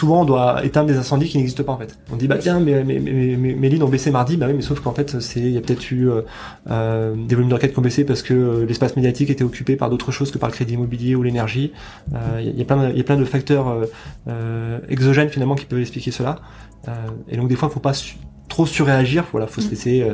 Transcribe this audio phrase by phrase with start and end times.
[0.00, 1.98] souvent on doit éteindre des incendies qui n'existent pas en fait.
[2.10, 4.62] On dit bah tiens mes, mes, mes, mes lignes ont baissé mardi, bah oui mais
[4.62, 6.08] sauf qu'en fait c'est il y a peut-être eu
[6.70, 9.90] euh, des volumes de requêtes qui ont baissé parce que l'espace médiatique était occupé par
[9.90, 11.72] d'autres choses que par le crédit immobilier ou l'énergie.
[12.40, 13.86] Il y, a plein de, y a plein de facteurs
[14.88, 16.36] exogènes finalement qui peuvent expliquer cela.
[17.28, 17.92] et donc des fois faut pas
[18.48, 19.70] trop surréagir, voilà faut se mm.
[19.70, 20.06] laisser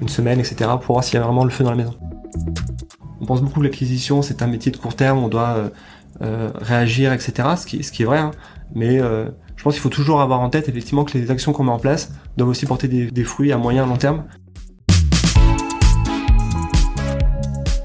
[0.00, 1.94] une semaine etc pour voir s'il y a vraiment le feu dans la maison.
[3.20, 5.70] On pense beaucoup que l'acquisition c'est un métier de court terme, on doit
[6.22, 7.48] euh, réagir, etc.
[7.58, 8.30] Ce qui, ce qui est vrai, hein.
[8.74, 9.26] Mais euh,
[9.56, 11.78] je pense qu'il faut toujours avoir en tête effectivement que les actions qu'on met en
[11.78, 14.24] place doivent aussi porter des, fruits à moyen et long terme.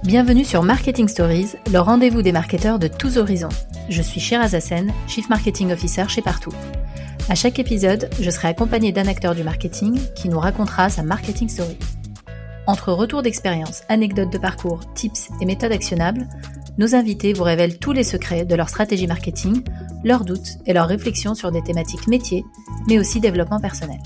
[0.03, 3.49] Bienvenue sur Marketing Stories, le rendez-vous des marketeurs de tous horizons.
[3.89, 6.53] Je suis Shiraz Hassen, Chief Marketing Officer chez Partout.
[7.29, 11.48] À chaque épisode, je serai accompagné d'un acteur du marketing qui nous racontera sa marketing
[11.48, 11.77] story.
[12.67, 16.27] Entre retours d'expérience, anecdotes de parcours, tips et méthodes actionnables,
[16.77, 19.62] nos invités vous révèlent tous les secrets de leur stratégie marketing,
[20.03, 22.43] leurs doutes et leurs réflexions sur des thématiques métiers,
[22.88, 23.99] mais aussi développement personnel.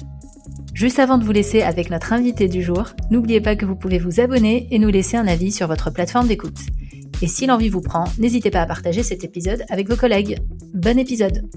[0.73, 3.99] Juste avant de vous laisser avec notre invité du jour, n'oubliez pas que vous pouvez
[3.99, 6.59] vous abonner et nous laisser un avis sur votre plateforme d'écoute.
[7.21, 10.37] Et si l'envie vous prend, n'hésitez pas à partager cet épisode avec vos collègues.
[10.73, 11.47] Bon épisode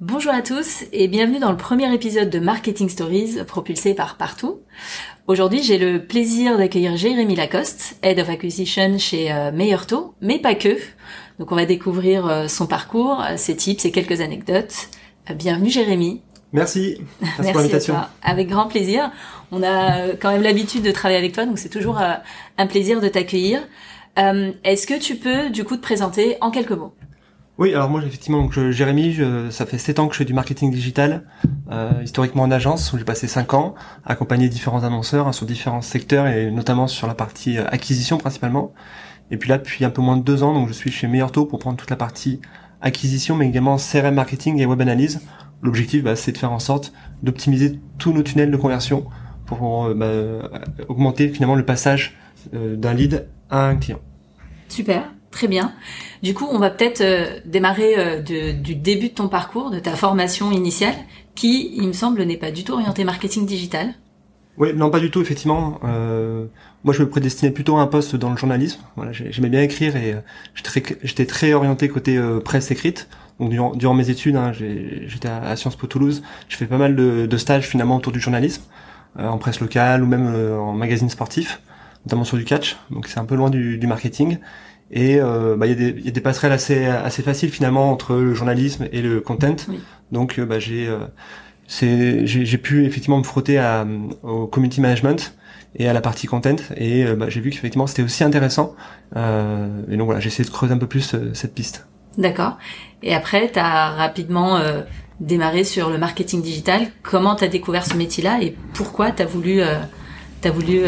[0.00, 4.60] Bonjour à tous et bienvenue dans le premier épisode de Marketing Stories propulsé par Partout.
[5.30, 10.56] Aujourd'hui, j'ai le plaisir d'accueillir Jérémy Lacoste, Head of Acquisition chez euh, Meilleurto, mais pas
[10.56, 10.76] que.
[11.38, 14.88] Donc on va découvrir euh, son parcours, euh, ses tips et quelques anecdotes.
[15.32, 16.20] bienvenue Jérémy.
[16.52, 17.00] Merci.
[17.20, 17.94] Merci, pour l'invitation.
[18.24, 19.12] Avec grand plaisir.
[19.52, 22.00] On a quand même l'habitude de travailler avec toi, donc c'est toujours
[22.58, 23.60] un plaisir de t'accueillir.
[24.16, 26.92] Est-ce que tu peux du coup te présenter en quelques mots?
[27.60, 29.18] Oui, alors moi effectivement, donc Jérémy,
[29.50, 31.26] ça fait 7 ans que je fais du marketing digital,
[31.70, 35.82] euh, historiquement en agence, où j'ai passé 5 ans, accompagné différents annonceurs hein, sur différents
[35.82, 38.72] secteurs et notamment sur la partie euh, acquisition principalement.
[39.30, 41.44] Et puis là, depuis un peu moins de 2 ans, donc je suis chez Meilleurto
[41.44, 42.40] pour prendre toute la partie
[42.80, 45.20] acquisition, mais également CRM marketing et web analyse.
[45.62, 49.04] L'objectif, bah, c'est de faire en sorte d'optimiser tous nos tunnels de conversion
[49.44, 50.50] pour euh, bah,
[50.88, 52.16] augmenter finalement le passage
[52.54, 54.00] d'un lead à un client.
[54.68, 55.12] Super.
[55.30, 55.72] Très bien.
[56.22, 59.92] Du coup, on va peut-être euh, démarrer euh, du début de ton parcours, de ta
[59.92, 60.94] formation initiale,
[61.34, 63.94] qui, il me semble, n'est pas du tout orientée marketing digital.
[64.58, 65.80] Oui, non, pas du tout, effectivement.
[65.84, 66.46] Euh,
[66.84, 68.80] moi, je me prédestinais plutôt à un poste dans le journalisme.
[69.12, 70.16] J'aimais bien écrire et
[71.02, 73.08] j'étais très, orienté côté presse écrite.
[73.38, 76.22] Donc, durant, mes études, hein, j'étais à, Sciences Po Toulouse.
[76.48, 78.64] Je fais pas mal de, stages finalement autour du journalisme,
[79.18, 80.26] en presse locale ou même
[80.58, 81.62] en magazine sportif,
[82.04, 82.76] notamment sur du catch.
[82.90, 84.36] Donc, c'est un peu loin du marketing.
[84.92, 88.34] Et euh, bah, il y, y, a des passerelles assez assez faciles finalement entre le
[88.34, 89.56] journalisme et le content.
[90.12, 93.86] Donc euh, bah, j'ai euh, j'ai pu effectivement me frotter à,
[94.22, 95.34] au community management
[95.76, 98.74] et à la partie content et bah, j'ai vu qu'effectivement c'était aussi intéressant
[99.14, 101.86] euh, et donc voilà j'ai essayé de creuser un peu plus cette piste.
[102.18, 102.58] D'accord.
[103.04, 104.60] Et après tu as rapidement
[105.20, 106.88] démarré sur le marketing digital.
[107.04, 109.60] Comment tu as découvert ce métier-là et pourquoi tu as voulu
[110.40, 110.80] t'as voulu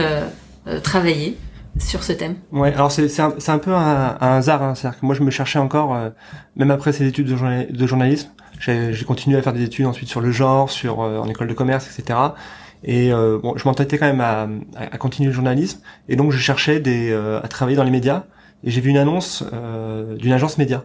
[0.83, 1.39] travailler?
[1.79, 4.75] Sur ce thème Ouais, alors c'est un, un peu un, un hasard, hein.
[4.75, 6.11] c'est-à-dire que moi je me cherchais encore, euh,
[6.57, 10.21] même après ces études de, de journalisme, j'ai continué à faire des études ensuite sur
[10.21, 12.19] le genre, sur euh, en école de commerce, etc.
[12.85, 16.39] Et euh, bon, je m'entêtais quand même à, à, continuer le journalisme, et donc je
[16.39, 18.25] cherchais des, à travailler dans les médias,
[18.65, 19.45] et j'ai vu une annonce
[20.19, 20.85] d'une agence média.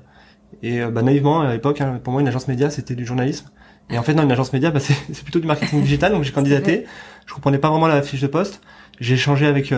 [0.64, 3.50] Et bah, naïvement à l'époque, hein, pour moi une agence média c'était du journalisme.
[3.90, 6.12] Et en fait, non, une agence média, bah, c'est plutôt du marketing digital.
[6.12, 6.86] Donc j'ai candidaté.
[7.26, 8.62] Je comprenais pas vraiment la fiche de poste.
[9.00, 9.72] J'ai échangé avec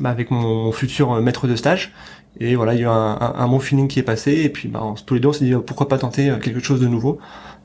[0.00, 1.92] bah, avec mon, futur euh, maître de stage.
[2.38, 4.32] Et voilà, il y a eu un, un, bon feeling qui est passé.
[4.32, 6.60] Et puis, bah, tous les deux, on s'est dit euh, pourquoi pas tenter euh, quelque
[6.60, 7.18] chose de nouveau.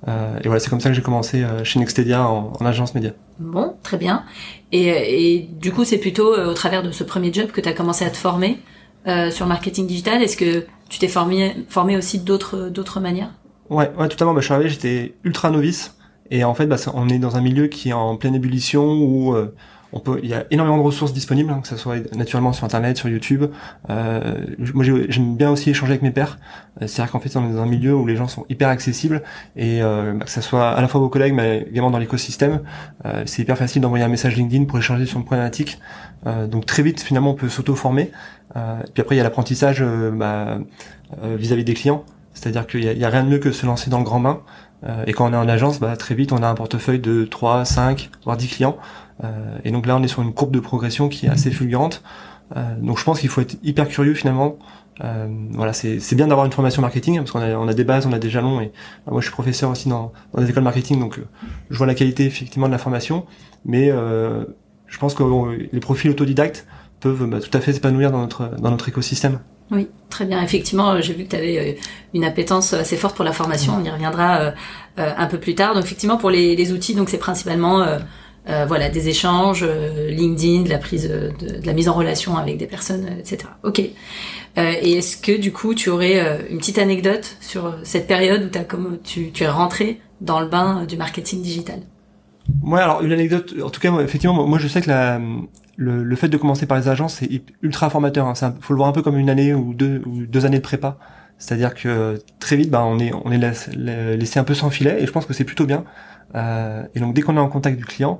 [0.07, 3.11] Euh, et voilà, c'est comme ça que j'ai commencé chez Nextedia en, en, agence média.
[3.39, 4.23] Bon, très bien.
[4.71, 7.73] Et, et du coup, c'est plutôt au travers de ce premier job que tu as
[7.73, 8.59] commencé à te former
[9.07, 10.21] euh, sur marketing digital.
[10.21, 13.31] Est-ce que tu t'es formé, formé aussi d'autres d'autres manières?
[13.69, 14.33] Ouais, ouais, totalement.
[14.33, 15.97] Bah, je suis arrivé, j'étais ultra novice.
[16.29, 19.35] Et en fait, bah, on est dans un milieu qui est en pleine ébullition où
[19.93, 22.63] on peut, il y a énormément de ressources disponibles, hein, que ce soit naturellement sur
[22.63, 23.45] Internet, sur YouTube.
[23.89, 24.37] Euh,
[24.73, 26.37] moi, j'aime bien aussi échanger avec mes pairs.
[26.81, 29.21] Euh, c'est-à-dire qu'en fait, on est dans un milieu où les gens sont hyper accessibles
[29.55, 32.61] et euh, bah, que ce soit à la fois vos collègues, mais également dans l'écosystème,
[33.05, 35.79] euh, c'est hyper facile d'envoyer un message LinkedIn pour échanger sur une problématique.
[36.25, 38.11] Euh, donc très vite, finalement, on peut s'auto-former.
[38.93, 39.83] puis après, il y a l'apprentissage
[40.13, 40.59] bah,
[41.21, 42.05] vis-à-vis des clients.
[42.33, 44.41] C'est-à-dire qu'il y, y, a rien de mieux que se lancer dans le grand bain.
[45.05, 47.65] et quand on est en agence, bah, très vite, on a un portefeuille de 3,
[47.65, 48.77] 5, voire 10 clients.
[49.23, 52.03] Euh, et donc là, on est sur une courbe de progression qui est assez fulgurante.
[52.55, 54.57] Euh, donc je pense qu'il faut être hyper curieux finalement.
[55.03, 58.19] Euh, voilà, c'est bien d'avoir une formation marketing parce qu'on a, des bases, on a
[58.19, 58.61] des jalons.
[58.61, 58.71] Et
[59.09, 61.19] moi, je suis professeur aussi dans, dans des écoles marketing, donc
[61.69, 63.25] je vois la qualité effectivement de la formation.
[63.65, 65.23] Mais je pense que
[65.71, 66.67] les profils autodidactes
[66.99, 69.39] peuvent bah, tout à fait s'épanouir dans notre dans notre écosystème.
[69.71, 70.43] Oui, très bien.
[70.43, 71.77] Effectivement, j'ai vu que tu avais
[72.13, 73.73] une appétence assez forte pour la formation.
[73.79, 74.51] On y reviendra
[74.97, 75.73] un peu plus tard.
[75.73, 77.87] Donc effectivement, pour les, les outils, donc c'est principalement
[78.49, 82.37] euh, voilà, des échanges, euh, LinkedIn, de la prise de, de, la mise en relation
[82.37, 83.43] avec des personnes, etc.
[83.63, 83.79] Ok.
[83.79, 88.57] Euh, et est-ce que du coup, tu aurais une petite anecdote sur cette période où
[88.57, 91.81] as comme tu, tu es rentré dans le bain du marketing digital?
[92.63, 93.53] Ouais, alors une anecdote.
[93.63, 95.21] En tout cas, moi, effectivement, moi je sais que la,
[95.75, 97.29] le, le, fait de commencer par les agences c'est
[97.61, 98.25] ultra formateur.
[98.25, 98.33] Hein.
[98.59, 100.97] Faut le voir un peu comme une année ou deux ou deux années de prépa.
[101.37, 105.05] C'est-à-dire que très vite, bah, on est on est laissé un peu sans filet et
[105.05, 105.85] je pense que c'est plutôt bien.
[106.35, 108.19] Euh, et donc dès qu'on est en contact du client,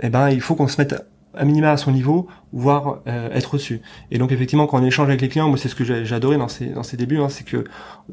[0.00, 0.94] eh ben il faut qu'on se mette
[1.34, 3.80] à minima à son niveau, voire euh, être reçu.
[4.10, 6.36] Et donc effectivement, quand on échange avec les clients, moi c'est ce que j'ai adoré
[6.36, 7.64] dans ces dans ces débuts, hein, c'est que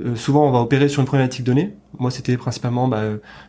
[0.02, 1.76] euh, souvent on va opérer sur une problématique donnée.
[1.98, 3.02] Moi c'était principalement bah,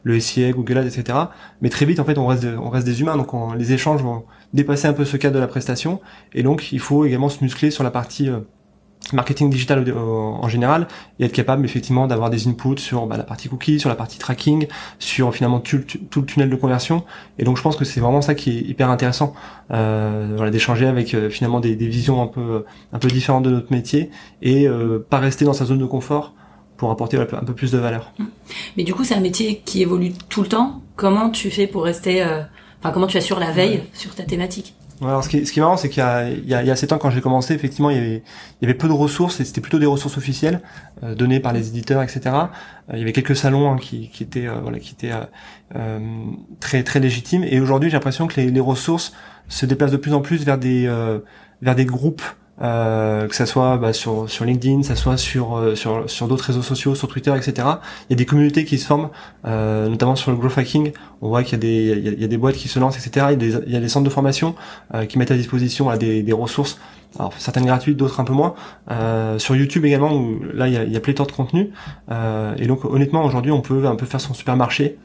[0.02, 1.18] le SIA, Google Ads, etc.
[1.60, 4.24] Mais très vite en fait on reste on reste des humains, donc les échanges vont
[4.54, 6.00] dépasser un peu ce cadre de la prestation.
[6.32, 8.30] Et donc il faut également se muscler sur la partie
[9.12, 10.88] marketing digital en général
[11.18, 14.18] et être capable effectivement d'avoir des inputs sur bah, la partie cookie, sur la partie
[14.18, 14.66] tracking,
[14.98, 15.80] sur finalement tout,
[16.16, 17.04] le tunnel de conversion.
[17.38, 19.34] Et donc je pense que c'est vraiment ça qui est hyper intéressant,
[19.70, 23.50] euh, voilà, d'échanger avec euh, finalement des, des, visions un peu un peu différentes de
[23.50, 24.10] notre métier
[24.42, 26.34] et euh, pas rester dans sa zone de confort
[26.76, 28.12] pour apporter un peu plus de valeur.
[28.76, 30.82] Mais du coup c'est un métier qui évolue tout le temps.
[30.96, 32.42] Comment tu fais pour rester, euh,
[32.80, 34.74] enfin comment tu assures la veille sur ta thématique?
[35.02, 36.92] Alors ce qui, est, ce qui est marrant, c'est qu'il y y, y a 7
[36.92, 38.22] ans, quand j'ai commencé, effectivement, il y, avait,
[38.60, 40.62] il y avait peu de ressources, et c'était plutôt des ressources officielles,
[41.02, 42.20] euh, données par les éditeurs, etc.
[42.34, 45.12] Euh, il y avait quelques salons hein, qui, qui étaient, euh, voilà, qui étaient
[45.74, 45.98] euh,
[46.60, 47.44] très très légitimes.
[47.44, 49.12] Et aujourd'hui, j'ai l'impression que les, les, ressources
[49.48, 50.86] se déplacent de plus en plus vers des,
[51.62, 52.22] vers des groupes
[52.62, 56.44] euh, que ça soit bah, sur sur LinkedIn, ça soit sur euh, sur sur d'autres
[56.44, 57.68] réseaux sociaux, sur Twitter, etc.
[58.08, 59.10] Il y a des communautés qui se forment,
[59.46, 60.92] euh, notamment sur le growth hacking.
[61.20, 63.26] On voit qu'il y a des il y a, des boîtes qui se lancent, etc.
[63.30, 64.54] Il y a des, il y a des centres de formation
[64.94, 66.80] euh, qui mettent à disposition des, des ressources,
[67.18, 68.54] alors certaines gratuites, d'autres un peu moins.
[69.38, 71.70] sur YouTube également, où là il y a, il y a pléthore de contenu.
[72.10, 74.96] et donc honnêtement aujourd'hui on peut un peu faire son supermarché.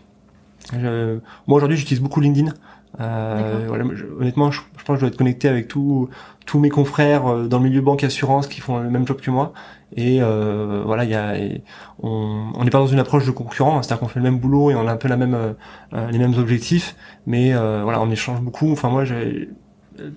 [0.74, 2.54] moi aujourd'hui j'utilise beaucoup LinkedIn.
[3.00, 3.86] Euh, voilà,
[4.20, 6.10] honnêtement, je, je, pense que je dois être connecté avec tous
[6.46, 9.32] tous mes confrères euh, dans le milieu banque assurance qui font le même job que
[9.32, 9.54] moi.
[9.96, 11.36] Et euh, voilà, il y a,
[12.02, 14.72] on n'est pas dans une approche de concurrent, hein, c'est-à-dire qu'on fait le même boulot
[14.72, 16.96] et on a un peu la même euh, les mêmes objectifs,
[17.26, 18.72] mais voilà, on échange beaucoup.
[18.72, 19.04] Enfin moi,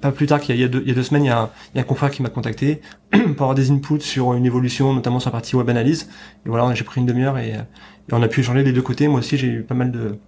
[0.01, 1.81] pas plus tard qu'il y, y, a deux semaines, il y a, un, il y
[1.81, 2.81] a un confrère qui m'a contacté
[3.11, 6.09] pour avoir des inputs sur une évolution, notamment sur la partie web analyse.
[6.47, 9.09] Et voilà, j'ai pris une demi-heure et, et, on a pu échanger des deux côtés.
[9.09, 10.19] Moi aussi, j'ai eu pas mal de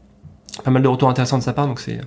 [0.64, 2.00] pas mal de retours intéressants de sa part, donc c'est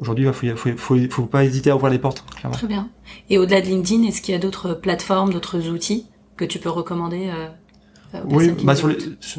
[0.00, 2.24] aujourd'hui, il faut, faut, faut, pas hésiter à ouvrir les portes.
[2.36, 2.56] Clairement.
[2.56, 2.88] Très bien.
[3.28, 6.06] Et au-delà de LinkedIn, est-ce qu'il y a d'autres plateformes, d'autres outils
[6.36, 7.48] que tu peux recommander euh,
[8.14, 8.96] euh Oui, bah sur les,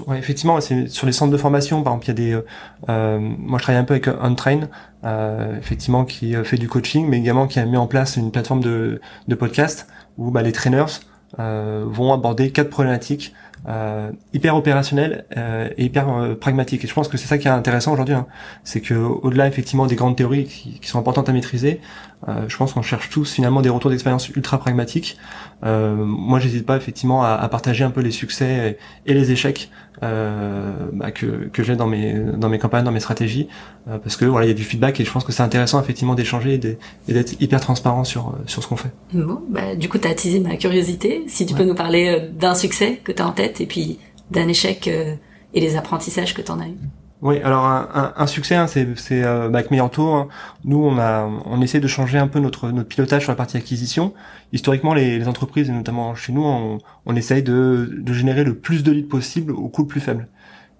[0.08, 1.84] ouais, effectivement, c'est sur les centres de formation.
[1.84, 2.46] Par exemple, il y a des.
[2.90, 4.70] Euh, moi, je travaille un peu avec Untrain,
[5.04, 8.32] euh, effectivement, qui euh, fait du coaching, mais également qui a mis en place une
[8.32, 9.88] plateforme de, de podcast
[10.18, 11.00] où bah, les trainers
[11.40, 13.34] euh, vont aborder quatre problématiques
[13.68, 16.84] euh, hyper opérationnel euh, et hyper euh, pragmatique.
[16.84, 18.26] Et je pense que c'est ça qui est intéressant aujourd'hui, hein.
[18.64, 21.80] c'est que au-delà effectivement des grandes théories qui, qui sont importantes à maîtriser,
[22.28, 25.18] euh, je pense qu'on cherche tous finalement des retours d'expérience ultra pragmatiques.
[25.64, 29.70] Euh, moi, j'hésite pas effectivement à, à, partager un peu les succès et, les échecs
[30.02, 33.48] bah, que, que j'ai dans mes dans mes campagnes, dans mes stratégies,
[33.86, 36.16] parce que voilà, il y a du feedback et je pense que c'est intéressant effectivement
[36.16, 38.92] d'échanger et d'être hyper transparent sur sur ce qu'on fait.
[39.14, 41.24] Bon, bah, du coup, tu as attisé ma curiosité.
[41.28, 44.00] Si tu peux nous parler d'un succès que tu as en tête et puis
[44.32, 45.16] d'un échec euh,
[45.54, 46.78] et les apprentissages que tu en as eu.
[47.22, 50.28] Oui, alors un, succès, hein, c'est c'est euh, bah, avec hein.
[50.66, 53.58] Nous, on a on essaie de changer un peu notre notre pilotage sur la partie
[53.58, 54.16] acquisition.
[54.54, 58.58] Historiquement, les, les entreprises et notamment chez nous, on, on essaye de, de générer le
[58.58, 60.30] plus de leads possible au coût le plus faible.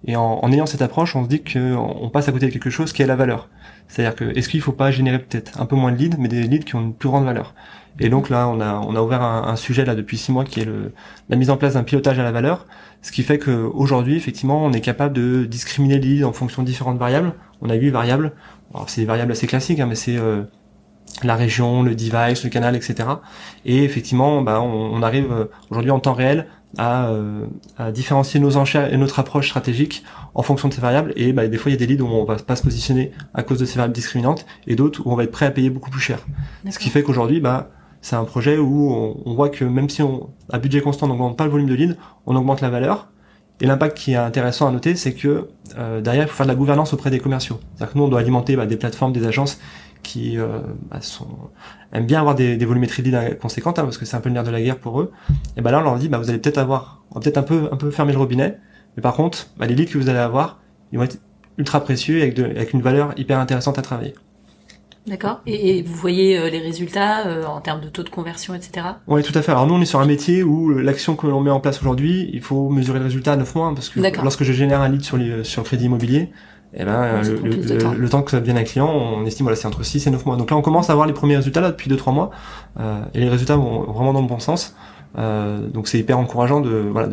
[0.06, 2.52] Et en, en ayant cette approche, on se dit qu'on on passe à côté de
[2.52, 3.48] quelque chose qui a la valeur.
[3.88, 6.42] C'est-à-dire que est-ce qu'il faut pas générer peut-être un peu moins de leads, mais des
[6.42, 7.54] leads qui ont une plus grande valeur?
[8.00, 10.44] Et donc là, on a, on a ouvert un, un, sujet là depuis six mois
[10.44, 10.92] qui est le,
[11.28, 12.66] la mise en place d'un pilotage à la valeur,
[13.02, 16.66] ce qui fait qu'aujourd'hui, effectivement, on est capable de discriminer les leads en fonction de
[16.66, 17.34] différentes variables.
[17.60, 18.32] On a huit variables.
[18.72, 20.44] Alors c'est des variables assez classiques, hein, mais c'est euh,
[21.22, 23.08] la région, le device, le canal, etc.
[23.66, 26.46] Et effectivement, bah, on, on arrive euh, aujourd'hui en temps réel
[26.78, 27.46] à, euh,
[27.78, 31.12] à, différencier nos enchères et notre approche stratégique en fonction de ces variables.
[31.16, 33.12] Et bah, des fois, il y a des leads où on va pas se positionner
[33.34, 35.70] à cause de ces variables discriminantes, et d'autres où on va être prêt à payer
[35.70, 36.18] beaucoup plus cher.
[36.70, 38.92] Ce qui fait qu'aujourd'hui, bah, c'est un projet où
[39.24, 41.74] on, voit que même si on, à budget constant, on n'augmente pas le volume de
[41.74, 43.08] leads, on augmente la valeur.
[43.60, 45.48] Et l'impact qui est intéressant à noter, c'est que
[45.78, 47.60] euh, derrière, il faut faire de la gouvernance auprès des commerciaux.
[47.76, 49.60] C'est-à-dire que nous, on doit alimenter bah, des plateformes, des agences
[50.02, 51.28] qui euh, bah, sont,
[51.92, 54.28] aiment bien avoir des, des volumétries de leads conséquentes, hein, parce que c'est un peu
[54.28, 55.12] le nerf de la guerre pour eux.
[55.56, 57.42] Et ben là, on leur dit, bah, vous allez peut-être avoir, on va peut-être un
[57.42, 58.58] peu, un peu fermer le robinet,
[58.96, 60.60] mais par contre, bah, les leads que vous allez avoir,
[60.92, 61.18] ils vont être
[61.58, 64.14] ultra précieux et avec, de, avec une valeur hyper intéressante à travailler.
[65.06, 65.40] D'accord.
[65.46, 68.86] Et, vous voyez euh, les résultats euh, en termes de taux de conversion, etc.
[69.08, 69.50] Oui, tout à fait.
[69.50, 72.30] Alors nous, on est sur un métier où l'action que l'on met en place aujourd'hui,
[72.32, 75.02] il faut mesurer le résultat à 9 mois, parce que lorsque je génère un lead
[75.02, 76.30] sur, les, sur le crédit immobilier,
[76.74, 78.22] eh ben, le, temps.
[78.22, 80.36] que ça devienne un client, on estime voilà, c'est entre 6 et 9 mois.
[80.36, 82.30] Donc là, on commence à voir les premiers résultats là depuis 2-3 mois,
[82.80, 84.74] euh, et les résultats vont vraiment dans le bon sens.
[85.18, 87.08] Euh, donc c'est hyper encourageant de voilà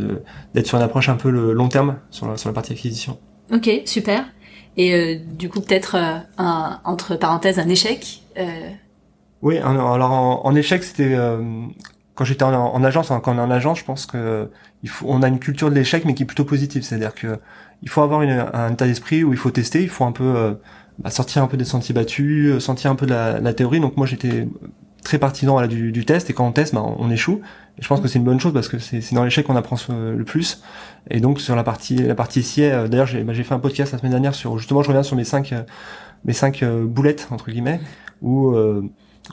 [0.53, 3.17] d'être sur une approche un peu le long terme sur la, sur la partie acquisition.
[3.51, 4.25] Ok, super.
[4.77, 8.69] Et euh, du coup, peut-être euh, un, entre parenthèses, un échec euh...
[9.41, 11.41] Oui, alors en, échec, c'était euh,
[12.13, 14.49] quand j'étais en, agence, quand on est en agence, je pense que
[14.83, 16.83] il faut, on a une culture de l'échec, mais qui est plutôt positive.
[16.83, 17.39] C'est-à-dire que
[17.81, 20.57] il faut avoir une, un état d'esprit où il faut tester, il faut un peu
[20.99, 23.79] bah, sortir un peu des sentiers battus, sortir un peu de la, la théorie.
[23.79, 24.47] Donc moi, j'étais
[25.03, 26.29] très partisan voilà, du, du, test.
[26.29, 27.41] Et quand on teste bah, on échoue.
[27.77, 29.77] Et je pense que c'est une bonne chose parce que c'est dans l'échec qu'on apprend
[29.89, 30.61] le plus.
[31.09, 33.91] Et donc sur la partie la partie ici euh, d'ailleurs j'ai bah, fait un podcast
[33.91, 35.63] la semaine dernière sur justement je reviens sur mes cinq euh,
[36.25, 37.79] mes cinq euh, boulettes entre guillemets
[38.21, 38.53] où,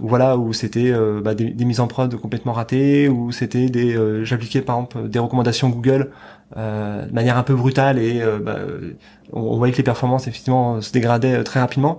[0.00, 4.60] voilà où c'était bah, des, des, mises en prod complètement ratées où c'était des j'appliquais
[4.60, 6.10] par exemple des recommandations Google
[6.54, 8.58] de manière un peu brutale et bah,
[9.32, 11.98] on, on, voyait que les performances effectivement se dégradaient très rapidement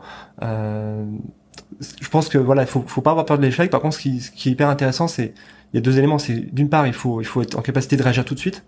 [1.79, 3.69] je pense que voilà, il faut, faut pas avoir peur de l'échec.
[3.69, 5.33] Par contre, ce qui, ce qui est hyper intéressant, c'est
[5.73, 6.17] il y a deux éléments.
[6.17, 8.63] C'est d'une part, il faut il faut être en capacité de réagir tout de suite.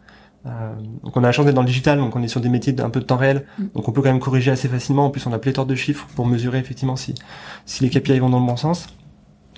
[0.46, 2.48] Euh, donc on a la chance d'être dans le digital, donc on est sur des
[2.48, 3.66] métiers d'un peu de temps réel, mm.
[3.76, 5.06] donc on peut quand même corriger assez facilement.
[5.06, 7.16] En plus, on a pléthore de chiffres pour mesurer effectivement si
[7.66, 8.88] si les KPI vont dans le bon sens.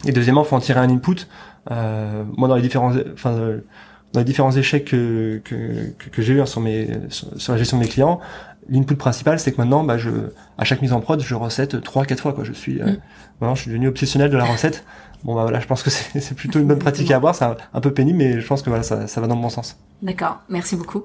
[0.05, 1.27] Et deuxièmement, faut en tirer un input.
[1.69, 3.35] Euh, moi, dans les différents, enfin,
[4.13, 7.77] dans les différents échecs que que, que, j'ai eu hein, sur mes sur, la gestion
[7.77, 8.19] de mes clients,
[8.69, 10.09] l'input principal, c'est que maintenant, bah, je,
[10.57, 12.33] à chaque mise en prod, je recette trois, quatre fois.
[12.33, 12.43] Quoi.
[12.43, 12.93] Je suis, euh,
[13.41, 13.55] mm.
[13.55, 14.83] je suis devenu obsessionnel de la recette.
[15.23, 17.35] Bon, bah voilà, je pense que c'est plutôt une bonne pratique à avoir.
[17.35, 19.49] C'est un, peu pénible, mais je pense que voilà, ça, ça va dans le bon
[19.49, 19.77] sens.
[20.01, 21.03] D'accord, merci beaucoup.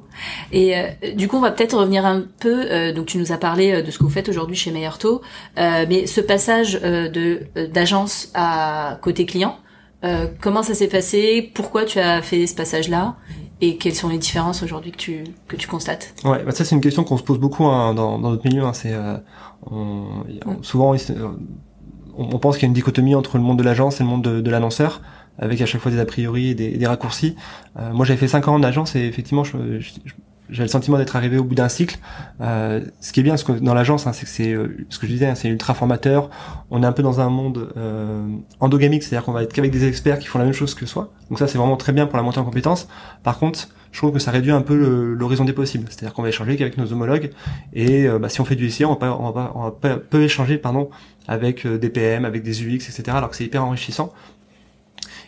[0.52, 2.66] Et euh, du coup, on va peut-être revenir un peu.
[2.70, 4.98] Euh, donc, tu nous as parlé de ce que vous faites aujourd'hui chez Meilleur
[5.56, 9.58] mais ce passage de d'agence à côté client,
[10.40, 11.50] comment ça s'est passé?
[11.54, 13.16] Pourquoi tu as fait ce passage-là?
[13.60, 16.14] Et quelles sont les différences aujourd'hui que tu que tu constates?
[16.24, 18.64] Ouais, bah ça c'est une question qu'on se pose beaucoup hein, dans, dans notre milieu.
[18.64, 19.16] Hein, c'est euh,
[19.70, 20.24] on,
[20.62, 20.94] souvent
[22.16, 24.22] on, pense qu'il y a une dichotomie entre le monde de l'agence et le monde
[24.22, 25.00] de, de l'annonceur,
[25.38, 27.34] avec à chaque fois des a priori et des, des raccourcis.
[27.78, 29.92] Euh, moi j'avais fait 5 ans en agence et effectivement je, je,
[30.50, 31.98] j'ai le sentiment d'être arrivé au bout d'un cycle.
[32.40, 35.06] Euh, ce qui est bien, que, dans l'agence, hein, c'est que c'est euh, ce que
[35.06, 36.30] je disais, hein, c'est ultra formateur.
[36.70, 38.26] On est un peu dans un monde euh,
[38.60, 41.12] endogamique, c'est-à-dire qu'on va être qu'avec des experts qui font la même chose que soi.
[41.30, 42.88] Donc ça, c'est vraiment très bien pour la montée en compétences.
[43.22, 44.74] Par contre, je trouve que ça réduit un peu
[45.14, 45.86] l'horizon des possibles.
[45.88, 47.30] C'est-à-dire qu'on va échanger qu'avec nos homologues.
[47.72, 49.18] Et euh, bah, si on fait du on, va,
[49.54, 50.90] on, va, échanger pardon,
[51.26, 53.04] avec euh, des PM, avec des UX, etc.
[53.08, 54.12] Alors que c'est hyper enrichissant.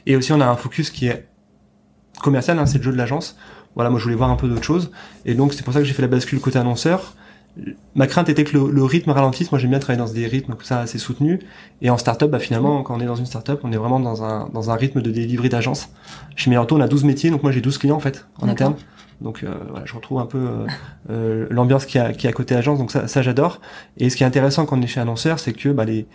[0.04, 1.28] Et aussi, on a un focus qui est
[2.20, 3.38] commercial, hein, c'est le jeu de l'agence
[3.78, 4.90] voilà, moi je voulais voir un peu d'autres choses.
[5.24, 7.14] Et donc c'est pour ça que j'ai fait la bascule côté annonceur.
[7.94, 9.50] Ma crainte était que le, rythme ralentisse.
[9.50, 11.40] Moi j'aime bien travailler dans des rythmes comme ça assez soutenus.
[11.82, 14.24] Et en startup, bah, finalement, quand on est dans une startup, on est vraiment dans
[14.24, 15.90] un, dans un rythme de délivrer d'agence.
[16.36, 18.74] Chez Meilleur on a 12 métiers, donc moi j'ai 12 clients en fait, en interne.
[19.20, 20.66] Donc euh, voilà, je retrouve un peu euh,
[21.10, 23.60] euh, l'ambiance qui a, qui a côté agence, donc ça, ça j'adore.
[23.96, 26.06] Et ce qui est intéressant quand on est chez annonceur, c'est que bah, les,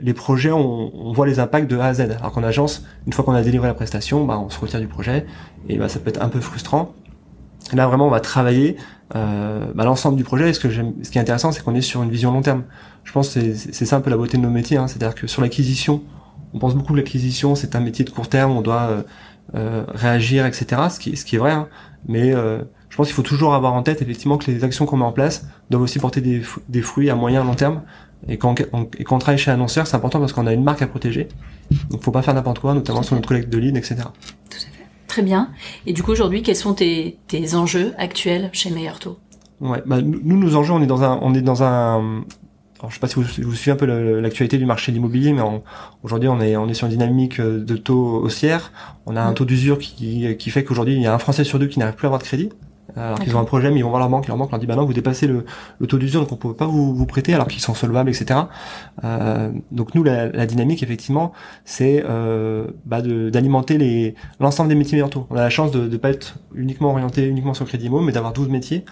[0.00, 2.00] les projets, on, on, voit les impacts de A à Z.
[2.02, 4.86] Alors qu'en agence, une fois qu'on a délivré la prestation, bah, on se retire du
[4.86, 5.26] projet,
[5.68, 6.94] et bah, ça peut être un peu frustrant.
[7.72, 8.76] Là vraiment, on va travailler
[9.12, 10.50] bah, l'ensemble du projet.
[10.50, 12.64] Et ce que ce qui est intéressant, c'est qu'on est sur une vision long terme.
[13.04, 14.76] Je pense que c'est ça un peu la beauté de nos métiers.
[14.76, 14.86] Hein.
[14.86, 16.02] C'est-à-dire que sur l'acquisition,
[16.54, 18.52] on pense beaucoup que l'acquisition, c'est un métier de court terme.
[18.52, 19.04] On doit
[19.56, 20.82] euh, réagir, etc.
[20.90, 21.50] Ce qui, ce qui est vrai.
[21.50, 21.68] Hein.
[22.06, 24.96] Mais euh, je pense qu'il faut toujours avoir en tête effectivement que les actions qu'on
[24.96, 27.82] met en place doivent aussi porter des, des fruits à moyen et long terme.
[28.28, 30.62] Et quand on, et quand on travaille chez annonceur, c'est important parce qu'on a une
[30.62, 31.28] marque à protéger.
[31.90, 33.96] Donc faut pas faire n'importe quoi, notamment sur notre collecte de leads, etc.
[34.50, 34.79] Tout à fait.
[35.10, 35.50] Très bien.
[35.86, 39.00] Et du coup aujourd'hui, quels sont tes, tes enjeux actuels chez Meilleur
[39.60, 42.22] Ouais, bah, nous, nos enjeux, on est dans un, on est dans un,
[42.78, 43.86] alors, je sais pas si vous, vous suivez un peu
[44.20, 45.42] l'actualité du marché de l'immobilier, mais
[46.04, 48.70] aujourd'hui on est on est sur une dynamique euh, de taux haussière.
[49.04, 51.58] On a un taux d'usure qui, qui fait qu'aujourd'hui il y a un Français sur
[51.58, 52.50] deux qui n'arrive plus à avoir de crédit.
[52.96, 54.66] Alors qu'ils ont un projet, mais ils vont voir leur banque, leur banque leur dit
[54.66, 55.44] bah non vous dépassez le,
[55.78, 58.40] le taux d'usure donc on peut pas vous, vous prêter alors qu'ils sont solvables etc.
[59.04, 61.32] Euh, donc nous la, la dynamique effectivement
[61.64, 65.26] c'est euh, bah d'alimenter les l'ensemble des métiers meilleurs taux.
[65.30, 68.00] On a la chance de ne pas être uniquement orienté uniquement sur le crédit immo
[68.00, 68.84] mais d'avoir 12 métiers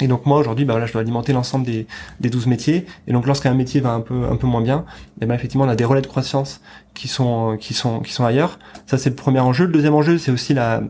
[0.00, 1.86] et donc moi aujourd'hui, bah, je dois alimenter l'ensemble des,
[2.20, 2.86] des 12 métiers.
[3.06, 5.64] Et donc lorsqu'un métier va un peu un peu moins bien, et eh ben effectivement
[5.64, 6.60] on a des relais de croissance
[6.94, 8.58] qui sont qui sont qui sont ailleurs.
[8.86, 9.66] Ça c'est le premier enjeu.
[9.66, 10.82] Le deuxième enjeu c'est aussi la,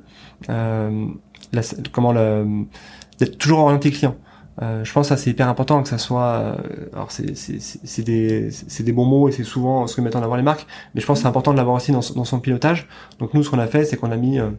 [0.49, 1.07] euh,
[1.53, 2.15] la comment
[3.19, 4.17] d'être toujours orienté client.
[4.63, 6.23] Euh, je pense que ça c'est hyper important que ça soit.
[6.23, 6.55] Euh,
[6.93, 10.23] alors c'est c'est des c'est des bons mots et c'est souvent ce que mettent en
[10.23, 12.41] avant les marques, mais je pense que c'est important de l'avoir aussi dans, dans son
[12.41, 12.89] pilotage.
[13.19, 14.51] Donc nous ce qu'on a fait c'est qu'on a mis euh,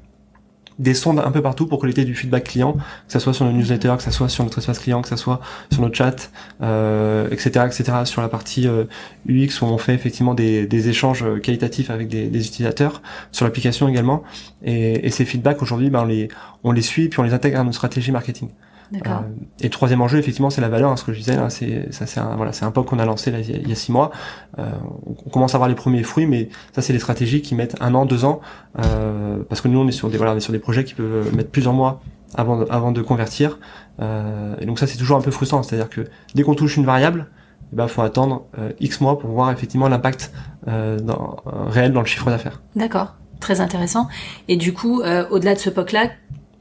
[0.80, 3.52] des sondes un peu partout pour collecter du feedback client, que ça soit sur nos
[3.52, 5.40] newsletters, que ça soit sur notre espace client, que ça soit
[5.72, 8.00] sur notre chat, euh, etc., etc.
[8.06, 8.86] Sur la partie euh,
[9.28, 13.02] UX où on fait effectivement des, échanges qualitatifs avec des, utilisateurs,
[13.32, 14.24] sur l'application également.
[14.64, 16.30] Et, et ces feedbacks aujourd'hui, ben, on les
[16.64, 18.50] on les suit puis on les intègre à nos stratégies marketing.
[18.94, 19.20] Euh,
[19.62, 20.92] et troisième enjeu, effectivement, c'est la valeur.
[20.92, 23.00] Hein, ce que je disais, là, c'est ça, c'est un voilà, c'est un POC qu'on
[23.00, 24.12] a lancé là, il, y a, six mois.
[24.60, 24.70] Euh,
[25.06, 27.96] on commence à voir les premiers fruits, mais ça, c'est des stratégies qui mettent un
[27.96, 28.42] an, deux ans,
[28.80, 30.94] euh, parce que nous, on est sur des voilà, on est sur des projets qui
[30.94, 32.02] peuvent mettre plusieurs mois
[32.36, 33.60] avant de, avant de convertir.
[34.02, 35.64] Euh, et donc ça, c'est toujours un peu frustrant.
[35.64, 36.02] C'est-à-dire que
[36.36, 39.52] dès qu'on touche une variable, il eh ben, faut attendre euh, X mois pour voir
[39.52, 40.32] effectivement l'impact
[40.68, 42.62] euh, dans, réel dans le chiffre d'affaires.
[42.76, 44.08] D'accord, très intéressant.
[44.48, 46.10] Et du coup, au-delà de ce POC-là,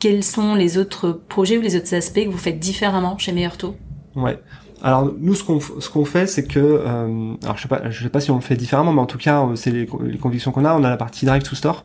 [0.01, 3.57] quels sont les autres projets ou les autres aspects que vous faites différemment chez Meilleur
[3.57, 3.77] Taux?
[4.17, 4.41] Ouais.
[4.83, 8.03] Alors nous, ce qu'on ce qu'on fait, c'est que, euh, alors je sais pas, je
[8.03, 10.53] sais pas si on le fait différemment, mais en tout cas, euh, c'est les, convictions
[10.53, 10.75] qu'on a.
[10.75, 11.85] On a la partie Drive to Store,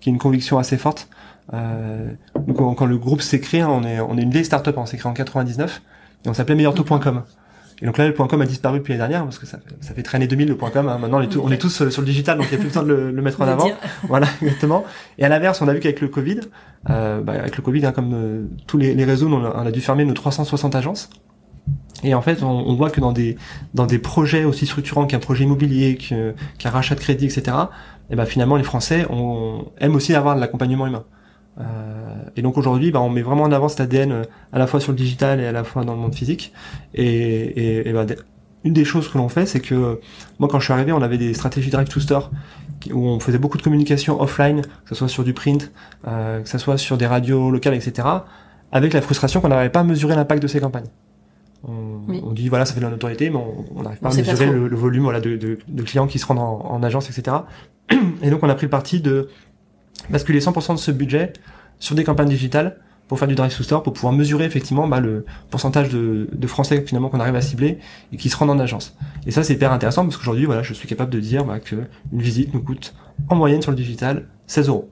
[0.00, 1.08] qui est une conviction assez forte.
[1.54, 2.12] Euh,
[2.46, 4.82] donc quand, le groupe s'est créé, hein, on est on est une vieille startup, hein,
[4.82, 5.82] on s'est créé en 99
[6.24, 7.24] et on s'appelait meilleurtaux.com.
[7.82, 9.92] Et donc là, le .com a disparu depuis l'année dernière parce que ça fait, ça
[9.92, 10.88] fait traîner 2000 le .com.
[10.88, 10.98] Hein.
[10.98, 12.82] Maintenant, on est, on est tous sur, le digital, donc il n'y a plus besoin
[12.82, 13.70] de le, mettre en avant.
[14.08, 14.84] Voilà, exactement.
[15.18, 16.40] Et à l'inverse, on a vu qu'avec le Covid,
[16.88, 19.66] euh, bah, avec le Covid, hein, comme euh, tous les, les réseaux, on a, on
[19.66, 21.10] a, dû fermer nos 360 agences.
[22.02, 23.36] Et en fait, on, on, voit que dans des
[23.74, 27.56] dans des projets aussi structurants qu'un projet immobilier, qu'un rachat de crédit, etc.
[28.10, 31.04] Et ben finalement, les Français on, aiment aussi avoir de l'accompagnement humain.
[31.58, 31.64] Euh,
[32.36, 34.22] et donc aujourd'hui, bah, on met vraiment en avant cet ADN euh,
[34.52, 36.52] à la fois sur le digital et à la fois dans le monde physique.
[36.94, 38.04] Et, et, et bah,
[38.64, 40.00] une des choses que l'on fait, c'est que
[40.38, 42.30] moi, quand je suis arrivé, on avait des stratégies direct to store
[42.92, 45.72] où on faisait beaucoup de communication offline, que ce soit sur du print,
[46.06, 48.06] euh, que ce soit sur des radios locales, etc.
[48.72, 50.88] Avec la frustration qu'on n'arrivait pas à mesurer l'impact de ces campagnes.
[51.66, 53.38] On, on, dit voilà, ça fait de la notoriété, mais
[53.74, 56.26] on n'arrive pas à mesurer le, le, volume voilà, de, de, de, clients qui se
[56.26, 57.38] rendent en, en agence, etc.
[58.22, 59.28] Et donc on a pris le parti de
[60.10, 61.32] basculer 100% de ce budget
[61.78, 65.00] sur des campagnes digitales pour faire du drive to store, pour pouvoir mesurer effectivement bah,
[65.00, 67.78] le pourcentage de, de, Français finalement qu'on arrive à cibler
[68.12, 68.96] et qui se rendent en agence.
[69.26, 71.76] Et ça c'est hyper intéressant parce qu'aujourd'hui voilà, je suis capable de dire bah, que
[72.12, 72.94] une visite nous coûte
[73.28, 74.90] en moyenne sur le digital 16 euros.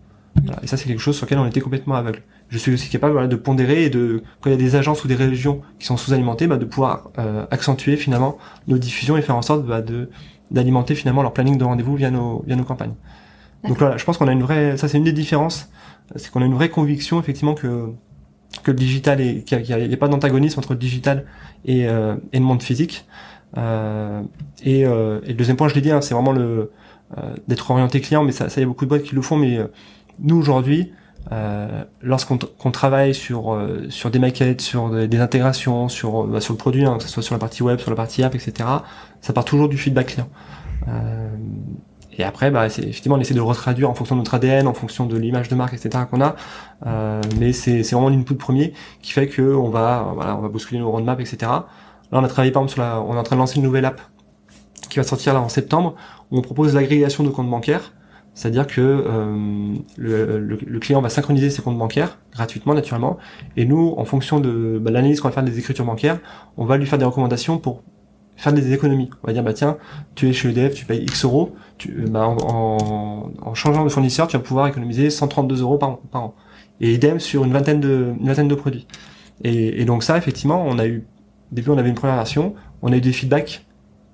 [0.62, 2.22] Et ça c'est quelque chose sur lequel on était complètement aveugle.
[2.48, 5.08] Je suis aussi capable de pondérer et de quand il y a des agences ou
[5.08, 8.36] des régions qui sont sous-alimentées, bah, de pouvoir euh, accentuer finalement
[8.68, 10.08] nos diffusions et faire en sorte bah, de
[10.50, 12.94] d'alimenter finalement leur planning de rendez-vous via nos via nos campagnes.
[13.66, 15.70] Donc voilà, je pense qu'on a une vraie, ça c'est une des différences,
[16.16, 17.92] c'est qu'on a une vraie conviction effectivement que
[18.62, 21.24] que le digital et qu'il n'y a, pas d'antagonisme entre le digital
[21.64, 23.06] et, euh, et le monde physique.
[23.56, 24.22] Euh,
[24.62, 26.70] et, euh, et, le deuxième point, je l'ai dit, hein, c'est vraiment le
[27.18, 29.36] euh, d'être orienté client, mais ça, ça y a beaucoup de boîtes qui le font.
[29.36, 29.66] Mais euh,
[30.18, 30.92] nous aujourd'hui,
[32.02, 36.98] lorsqu'on travaille sur sur des maquettes, sur des, intégrations, sur bah, sur le produit, hein,
[36.98, 38.52] que ce soit sur la partie web, sur la partie app, etc.,
[39.22, 40.28] ça part toujours du feedback client.
[42.18, 44.66] Et après, bah, c'est, effectivement, on essaie de le retraduire en fonction de notre ADN,
[44.66, 46.04] en fonction de l'image de marque, etc.
[46.10, 46.36] qu'on a.
[46.86, 48.72] Euh, mais c'est, vraiment l'input premier
[49.02, 51.50] qui fait que on va, voilà, on va bousculer nos roadmaps, etc.
[51.50, 51.66] Là,
[52.12, 53.84] on a travaillé par exemple sur la, on est en train de lancer une nouvelle
[53.84, 54.00] app
[54.88, 55.94] qui va sortir là en septembre
[56.30, 57.92] où on propose l'agrégation de comptes bancaires.
[58.34, 63.16] C'est-à-dire que euh, le, le, client va synchroniser ses comptes bancaires gratuitement, naturellement,
[63.56, 66.18] et nous, en fonction de bah, l'analyse qu'on va faire des écritures bancaires,
[66.56, 67.84] on va lui faire des recommandations pour
[68.36, 69.10] faire des économies.
[69.22, 69.76] On va dire, bah tiens,
[70.14, 73.88] tu es chez EDF, tu payes X euros, tu, euh, bah, en, en, changeant de
[73.88, 76.34] fournisseur, tu vas pouvoir économiser 132 euros par, an.
[76.80, 78.86] Et idem sur une vingtaine de, une vingtaine de produits.
[79.42, 81.06] Et, et, donc ça, effectivement, on a eu,
[81.52, 83.64] au début on avait une première version, on a eu des feedbacks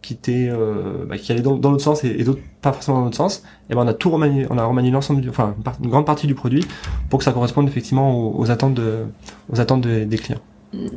[0.02, 3.04] qui étaient, euh, bah, qui allaient dans, dans l'autre sens et, d'autres pas forcément dans
[3.04, 3.42] l'autre sens.
[3.68, 6.34] Et ben on a tout remanié, on a remanié l'ensemble, enfin une, grande partie du
[6.34, 6.66] produit
[7.08, 9.04] pour que ça corresponde effectivement aux, attentes de,
[9.50, 10.40] aux attentes des clients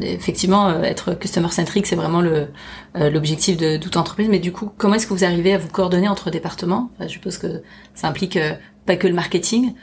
[0.01, 2.47] effectivement, euh, être customer centric, c'est vraiment le
[2.95, 4.29] euh, l'objectif de, toute entreprise.
[4.29, 6.91] Mais du coup, comment est-ce que vous arrivez à vous coordonner entre départements?
[6.99, 7.63] Je suppose que
[7.95, 8.53] ça implique euh,
[8.85, 9.73] pas que le marketing.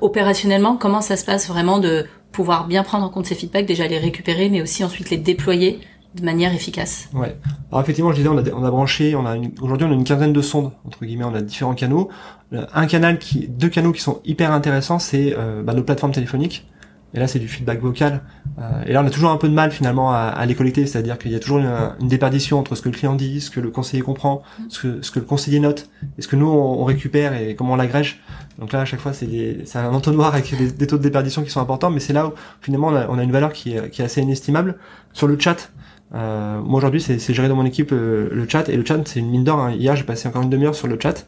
[0.00, 3.86] opérationnellement, comment ça se passe vraiment de pouvoir bien prendre en compte ces feedbacks, déjà
[3.86, 5.80] les récupérer, mais aussi ensuite les déployer
[6.14, 7.10] de manière efficace?
[7.12, 7.36] Ouais.
[7.70, 10.04] Alors effectivement, je disais, on a, on a branché, on a aujourd'hui on a une
[10.04, 12.08] quinzaine de sondes entre guillemets, on a différents canaux.
[12.52, 16.66] Un canal qui, deux canaux qui sont hyper intéressants, c'est bah, nos plateformes téléphoniques.
[17.14, 18.20] Et là, c'est du feedback vocal.
[18.58, 20.86] Euh, et là, on a toujours un peu de mal finalement à, à les collecter,
[20.86, 23.60] c'est-à-dire qu'il y a toujours une, déperdition entre ce que le client dit, ce que
[23.60, 27.54] le conseiller comprend, ce que, le conseiller note, et ce que nous on, récupère et
[27.54, 28.20] comment on l'agrège.
[28.58, 31.60] Donc là, à chaque fois, c'est un entonnoir avec des, taux de déperdition qui sont
[31.60, 34.76] importants, mais c'est là où finalement on a, une valeur qui est, assez inestimable.
[35.12, 35.70] Sur le chat,
[36.14, 39.20] euh, moi aujourd'hui, c'est géré dans mon équipe euh, le chat, et le chat, c'est
[39.20, 39.60] une mine d'or.
[39.60, 39.72] Hein.
[39.72, 41.26] Hier, j'ai passé encore une demi-heure sur le chat.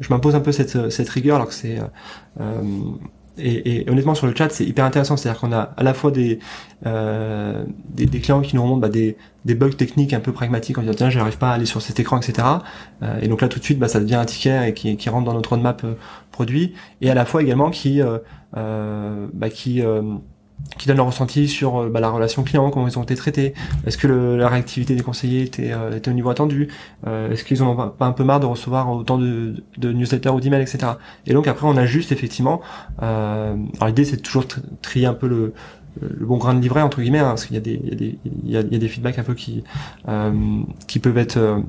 [0.00, 1.78] Je m'impose un peu cette, cette rigueur alors que c'est
[2.40, 2.62] euh,
[3.38, 5.16] et, et, honnêtement sur le chat c'est hyper intéressant.
[5.16, 6.38] C'est-à-dire qu'on a à la fois des,
[6.86, 10.78] euh, des, des clients qui nous remontent bah, des, des bugs techniques un peu pragmatiques
[10.78, 12.46] en disant tiens j'arrive pas à aller sur cet écran etc
[13.02, 15.08] euh, et donc là tout de suite bah, ça devient un ticket et qui, qui
[15.08, 15.94] rentre dans notre roadmap euh,
[16.30, 16.74] produit.
[17.00, 18.18] Et à la fois également qui euh,
[18.56, 19.82] euh, bah, qui
[20.76, 23.54] qui donnent leur ressenti sur euh, bah, la relation client, comment ils ont été traités,
[23.86, 26.68] est-ce que le, la réactivité des conseillers était, euh, était au niveau attendu,
[27.06, 30.40] euh, est-ce qu'ils ont pas, un peu marre de recevoir autant de, de newsletters ou
[30.40, 30.92] d'emails, etc.
[31.26, 32.60] Et donc après on ajuste effectivement.
[33.02, 34.44] Euh, alors l'idée c'est toujours
[34.82, 35.54] trier un peu le,
[36.00, 37.92] le bon grain de livret entre guillemets, hein, parce qu'il y a des il y
[37.92, 39.64] a des il y a, des feedbacks un peu qui
[40.08, 41.62] euh, qui peuvent être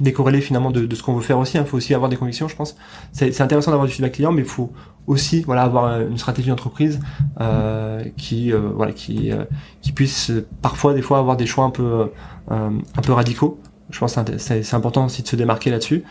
[0.00, 1.56] décorrélés finalement de, de ce qu'on veut faire aussi.
[1.56, 1.64] Il hein.
[1.64, 2.76] faut aussi avoir des convictions, je pense.
[3.12, 4.72] C'est intéressant d'avoir du feedback client, mais il faut
[5.06, 7.00] aussi voilà avoir une stratégie d'entreprise
[7.40, 9.44] euh, qui euh, voilà qui euh,
[9.80, 10.32] qui puisse
[10.62, 12.10] parfois des fois avoir des choix un peu
[12.50, 13.60] euh, un peu radicaux.
[13.90, 16.02] Je pense que c'est important aussi de se démarquer là-dessus.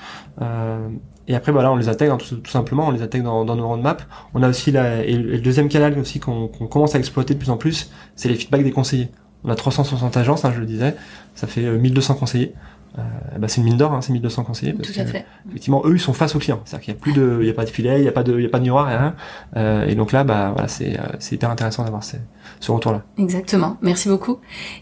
[1.28, 3.68] et après voilà, on les intègre hein, tout, simplement, on les intègre dans, dans nos
[3.68, 4.06] roadmaps.
[4.34, 7.50] On a aussi la, et le deuxième canal aussi qu'on commence à exploiter de plus
[7.50, 9.10] en plus, c'est les feedbacks des conseillers.
[9.44, 10.96] On a 360 agences, hein, je le disais,
[11.36, 12.54] ça fait 1200 conseillers.
[12.98, 14.74] Euh, bah c'est une mine d'or, hein, c'est 1200 conseillers.
[14.74, 15.26] Tout à fait.
[15.50, 16.62] Effectivement, eux, ils sont face aux clients.
[16.66, 18.12] C'est-à-dire qu'il n'y a plus de, il y a pas de filet, il n'y a
[18.12, 19.16] pas de, il y a pas de miroir, rien.
[19.58, 22.16] Euh, et donc là, bah voilà, c'est, euh, c'est hyper intéressant d'avoir ce,
[22.60, 23.04] ce retour-là.
[23.18, 23.78] Exactement.
[23.82, 24.40] Merci beaucoup.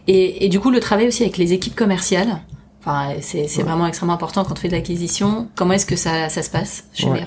[0.07, 2.41] Et, et du coup, le travail aussi avec les équipes commerciales.
[2.79, 5.47] Enfin, c'est, c'est vraiment extrêmement important quand on fait de l'acquisition.
[5.55, 7.23] Comment est-ce que ça, ça se passe chez ouais.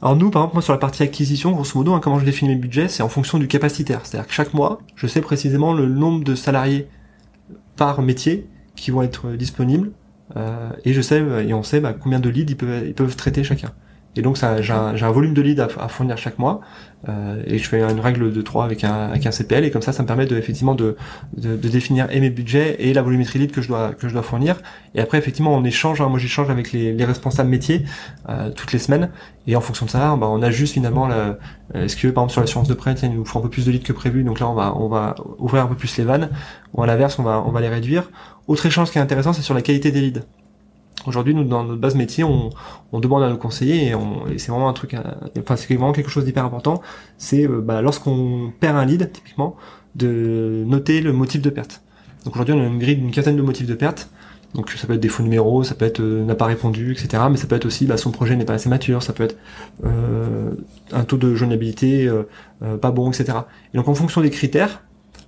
[0.00, 2.54] alors nous, par exemple, moi sur la partie acquisition, grosso modo, hein, comment je définis
[2.54, 4.00] mes budgets, c'est en fonction du capacitaire.
[4.04, 6.88] C'est-à-dire que chaque mois, je sais précisément le nombre de salariés
[7.76, 9.92] par métier qui vont être disponibles
[10.34, 13.44] et je sais, et on sait bah, combien de leads ils peuvent, ils peuvent traiter
[13.44, 13.72] chacun.
[14.16, 16.60] Et donc j'ai un, un, volume de leads à, à fournir chaque mois,
[17.08, 19.82] euh, et je fais une règle de 3 avec un, avec un CPL, et comme
[19.82, 20.96] ça, ça me permet de, effectivement de,
[21.36, 24.14] de, de définir et mes budgets et la volumétrie lead que je dois que je
[24.14, 24.56] dois fournir.
[24.94, 26.00] Et après, effectivement, on échange.
[26.00, 27.84] Hein, moi, j'échange avec les, les, responsables métiers
[28.28, 29.10] euh, toutes les semaines,
[29.46, 31.06] et en fonction de ça, bah, on ajuste finalement.
[31.06, 31.38] La,
[31.74, 33.70] est-ce que par exemple sur l'assurance de prêt, il nous faut un peu plus de
[33.70, 36.30] leads que prévu, donc là, on va on va ouvrir un peu plus les vannes,
[36.72, 38.10] ou à l'inverse, on va on va les réduire.
[38.46, 40.22] Autre échange qui est intéressant, c'est sur la qualité des leads.
[41.06, 42.50] Aujourd'hui, nous, dans notre base métier, on,
[42.92, 43.94] on demande à nos conseillers, et,
[44.32, 44.94] et c'est vraiment un truc,
[45.38, 46.82] enfin, c'est vraiment quelque chose d'hyper important,
[47.18, 49.56] c'est euh, bah, lorsqu'on perd un lead, typiquement,
[49.94, 51.82] de noter le motif de perte.
[52.24, 54.10] Donc aujourd'hui, on a une grille d'une quinzaine de motifs de perte.
[54.54, 57.24] Donc ça peut être des faux numéros, ça peut être euh, n'a pas répondu, etc.
[57.30, 59.36] Mais ça peut être aussi bah, son projet n'est pas assez mature, ça peut être
[59.84, 60.52] euh,
[60.92, 62.22] un taux de joignabilité euh,
[62.62, 63.38] euh, pas bon, etc.
[63.74, 64.82] Et donc en fonction des critères,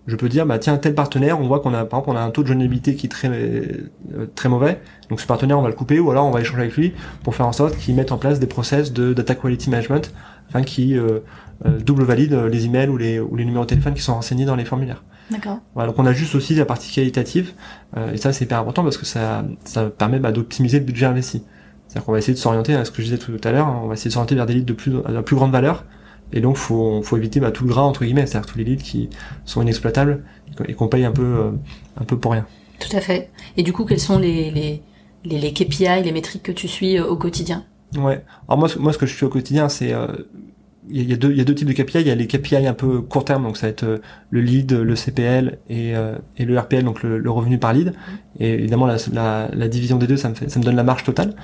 [0.08, 2.24] je peux dire bah tiens tel partenaire on voit qu'on a par exemple on a
[2.24, 5.68] un taux de joignabilité qui est très euh, très mauvais donc ce partenaire on va
[5.68, 8.10] le couper ou alors on va échanger avec lui pour faire en sorte qu'il mette
[8.10, 10.12] en place des process de data quality management
[10.48, 11.20] afin qui euh,
[11.66, 14.44] euh, double valide les emails ou les ou les numéros de téléphone qui sont renseignés
[14.44, 15.04] dans les formulaires.
[15.30, 15.60] D'accord.
[15.74, 17.52] Voilà donc on a juste aussi la partie qualitative
[17.96, 21.06] euh, et ça c'est hyper important parce que ça ça permet bah, d'optimiser le budget
[21.06, 21.42] investi.
[21.86, 23.88] C'est-à-dire qu'on va essayer de s'orienter à ce que je disais tout à l'heure, on
[23.88, 25.84] va essayer de s'orienter vers des leads de plus de plus grande valeur
[26.32, 28.82] et donc, faut, faut éviter bah, tout le gras entre guillemets, c'est-à-dire tous les leads
[28.82, 29.08] qui
[29.44, 30.24] sont inexploitables
[30.66, 31.50] et qu'on paye un peu, euh,
[31.96, 32.46] un peu pour rien.
[32.80, 33.30] Tout à fait.
[33.56, 34.82] Et du coup, quels sont les, les,
[35.24, 37.64] les, les KPI, les métriques que tu suis euh, au quotidien?
[37.96, 38.24] Ouais.
[38.48, 40.08] Alors moi, moi, ce que je suis au quotidien, c'est euh,
[40.90, 42.00] il y, a deux, il y a deux types de KPI.
[42.00, 43.98] Il y a les KPI un peu court terme, donc ça va être euh,
[44.30, 47.92] le lead, le CPL et, euh, et le RPL, donc le, le, revenu par lead.
[48.38, 50.84] Et évidemment, la, la, la, division des deux, ça me, fait, ça me donne la
[50.84, 51.34] marge totale.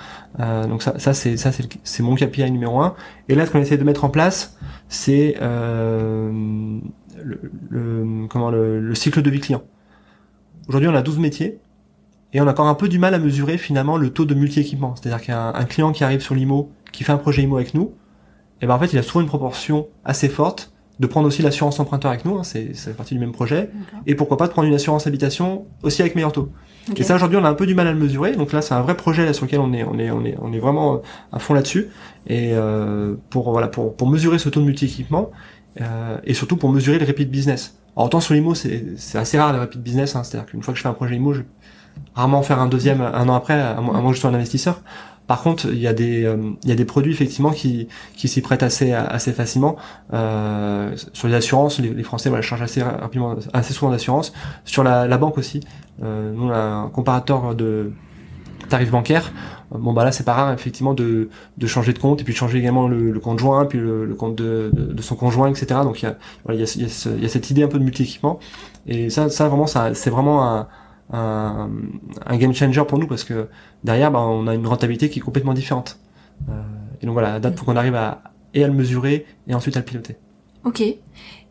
[0.41, 2.95] Euh, donc ça, ça c'est ça c'est mon KPI numéro un.
[3.29, 4.57] Et là, ce qu'on essaie de mettre en place,
[4.89, 6.31] c'est euh,
[7.23, 9.63] le, le, comment le, le cycle de vie client.
[10.69, 11.59] Aujourd'hui, on a 12 métiers.
[12.35, 14.97] Et on a encore un peu du mal à mesurer finalement le taux de multi-équipement.
[14.97, 17.95] C'est-à-dire qu'un client qui arrive sur l'IMO, qui fait un projet IMO avec nous,
[18.61, 21.81] et ben en fait il a souvent une proportion assez forte de prendre aussi l'assurance
[21.81, 23.69] emprunteur avec nous, hein, c'est partie du même projet,
[24.07, 26.51] et pourquoi pas de prendre une assurance habitation aussi avec meilleur taux.
[26.91, 27.01] Okay.
[27.01, 28.75] Et ça aujourd'hui on a un peu du mal à le mesurer, donc là c'est
[28.75, 31.03] un vrai projet là, sur lequel on est on est on est on est vraiment
[31.33, 31.89] à fond là-dessus
[32.27, 35.31] et euh, pour voilà pour pour mesurer ce taux de multi-équipement
[35.81, 37.79] euh, et surtout pour mesurer le repeat business.
[37.97, 40.75] Alors autant sur l'IMO c'est c'est assez rare le repeat business, hein, c'est-à-dire qu'une fois
[40.75, 41.47] que je fais un projet IMO, je vais
[42.15, 44.83] rarement faire un deuxième un an après, à moins que je sois un investisseur.
[45.27, 48.29] Par contre, il y a des euh, il y a des produits effectivement qui qui
[48.29, 49.77] s'y prêtent assez assez facilement.
[50.13, 54.35] Euh, sur les assurances, les, les Français voilà, changent assez rapidement, assez souvent d'assurance.
[54.65, 55.61] Sur la, la, banque aussi,
[56.03, 57.93] euh, nous on a un comparateur de
[58.69, 59.33] tarifs bancaires.
[59.71, 62.39] Bon bah là c'est pas rare effectivement de, de changer de compte et puis de
[62.39, 65.81] changer également le, le compte joint puis le, le compte de, de, son conjoint etc.
[65.83, 66.17] Donc il y a
[66.51, 68.39] il y a, y a, ce, y a cette idée un peu de multi équipement
[68.87, 70.69] et ça ça vraiment ça c'est vraiment un
[71.13, 71.71] un,
[72.27, 73.49] un, game changer pour nous parce que
[73.83, 75.99] derrière, bah, on a une rentabilité qui est complètement différente.
[76.49, 76.63] Euh,
[77.01, 78.23] et donc voilà, à date, faut qu'on arrive à,
[78.55, 80.17] et à le mesurer et ensuite à le piloter.
[80.65, 80.83] Ok.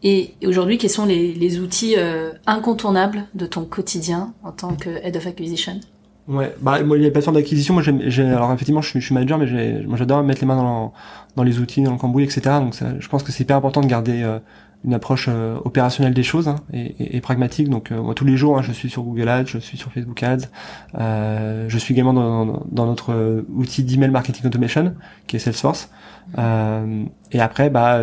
[0.06, 4.89] Et aujourd'hui, quels sont les, les outils euh, incontournables de ton quotidien en tant que
[4.89, 5.80] Head of Acquisition?
[6.26, 9.38] Ouais, bah moi les plateformes d'acquisition, moi j'ai alors effectivement je suis, je suis manager,
[9.38, 10.94] mais moi j'adore mettre les mains dans,
[11.36, 12.41] dans les outils, dans le cambouis, etc.
[12.60, 14.39] Donc ça, je pense que c'est hyper important de garder euh,
[14.86, 17.69] une approche euh, opérationnelle des choses hein, et, et, pragmatique.
[17.69, 19.91] Donc euh, moi tous les jours, hein, je suis sur Google Ads, je suis sur
[19.91, 20.50] Facebook Ads,
[20.96, 24.93] euh, je suis également dans, dans notre outil d'email marketing automation
[25.28, 25.89] qui est Salesforce.
[26.38, 28.02] et après, bah,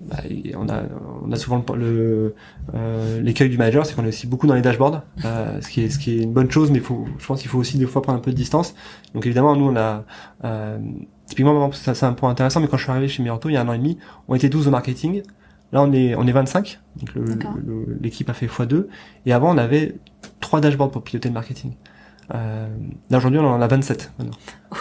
[0.00, 0.16] bah,
[0.56, 0.82] on a
[1.26, 2.34] on a souvent le
[3.20, 5.98] l'écueil du manager, c'est qu'on est aussi beaucoup dans les dashboards, ce qui est ce
[5.98, 8.18] qui est une bonne chose, mais faut, je pense qu'il faut aussi des fois prendre
[8.18, 8.74] un peu de distance.
[9.14, 10.04] Donc évidemment, nous on a
[11.34, 13.56] typiquement ça c'est un point intéressant, mais quand je suis arrivé chez Mirato il y
[13.56, 15.22] a un an et demi, on était 12 au marketing.
[15.72, 16.78] Là, on est, on est 25.
[16.96, 17.10] Donc
[18.00, 18.86] l'équipe a fait x2.
[19.26, 19.96] Et avant, on avait
[20.38, 21.72] trois dashboards pour piloter le marketing.
[22.32, 22.68] Euh,
[23.10, 24.36] là, aujourd'hui, on en a 27 maintenant,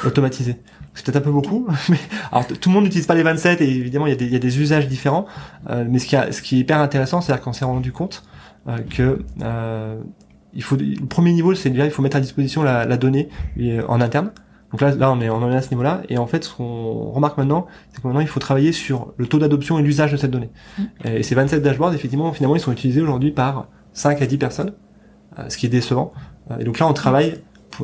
[0.05, 0.57] automatisés.
[0.93, 1.97] C'est peut-être un peu beaucoup, mais
[2.31, 4.33] alors tout le monde n'utilise pas les 27 et évidemment, il y a des, il
[4.33, 5.25] y a des usages différents.
[5.71, 8.23] Euh, mais ce qui, a, ce qui est hyper intéressant, c'est-à-dire qu'on s'est rendu compte
[8.67, 9.99] euh, que euh,
[10.53, 13.29] il faut, le premier niveau, c'est déjà il faut mettre à disposition la, la donnée
[13.59, 14.31] euh, en interne.
[14.73, 16.01] Donc là, là, on est, on en est à ce niveau-là.
[16.09, 19.27] Et en fait, ce qu'on remarque maintenant, c'est que maintenant, il faut travailler sur le
[19.27, 20.49] taux d'adoption et l'usage de cette donnée.
[20.79, 20.83] Mmh.
[21.05, 24.73] Et ces 27 dashboards, effectivement, finalement, ils sont utilisés aujourd'hui par 5 à 10 personnes,
[25.37, 26.11] euh, ce qui est décevant.
[26.49, 27.35] Euh, et donc là, on travaille,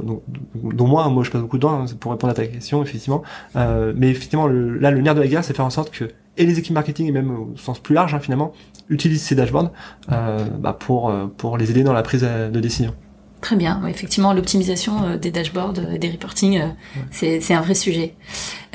[0.04, 0.24] donc,
[0.56, 3.22] dont moi, moi, je passe beaucoup de temps hein, pour répondre à ta question, effectivement.
[3.56, 6.06] Euh, mais effectivement, le, là, le nerf de la guerre, c'est faire en sorte que
[6.38, 8.52] et les équipes marketing, et même au sens plus large, hein, finalement,
[8.88, 9.72] utilisent ces dashboards
[10.12, 12.96] euh, bah, pour, pour les aider dans la prise de décision.
[13.42, 16.68] Très bien, effectivement, l'optimisation euh, des dashboards et des reporting, euh,
[17.12, 18.16] c'est un vrai sujet.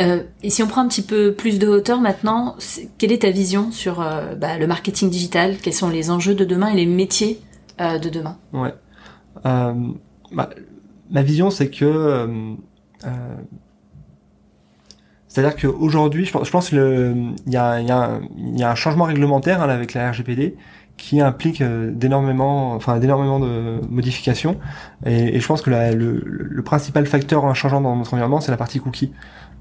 [0.00, 2.56] Euh, et si on prend un petit peu plus de hauteur maintenant,
[2.96, 5.58] quelle est ta vision sur bah, le marketing digital?
[5.62, 7.40] Quels sont les enjeux de demain et les métiers
[7.78, 8.38] de demain?
[8.52, 8.74] Ouais.
[9.44, 10.50] Bah,
[11.10, 12.56] ma vision, c'est que
[15.28, 16.78] c'est-à-dire qu'aujourd'hui, je pense, je pense qu'il
[17.48, 20.56] y a, y, a y a un changement réglementaire hein, avec la RGPD
[20.96, 24.58] qui implique euh, d'énormément, enfin d'énormément de modifications.
[25.04, 28.52] Et, et, je pense que la, le, le, principal facteur changeant dans notre environnement, c'est
[28.52, 29.12] la partie cookie.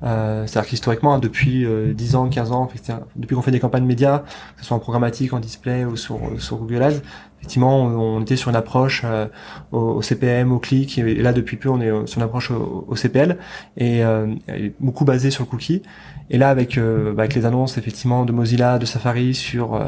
[0.04, 2.70] Euh, C'est-à-dire qu'historiquement, depuis euh, 10 ans, 15 ans,
[3.16, 6.20] depuis qu'on fait des campagnes médias, que ce soit en programmatique, en display ou sur,
[6.40, 7.02] sur Google Ads,
[7.40, 9.28] effectivement, on, était sur une approche euh,
[9.72, 12.96] au, CPM, au clic, et là depuis peu, on est sur une approche au, au
[12.96, 13.38] CPL,
[13.76, 14.34] et, euh,
[14.80, 15.82] beaucoup basé sur le cookie.
[16.30, 19.80] Et là, avec, euh, bah, avec les annonces effectivement de Mozilla, de Safari sur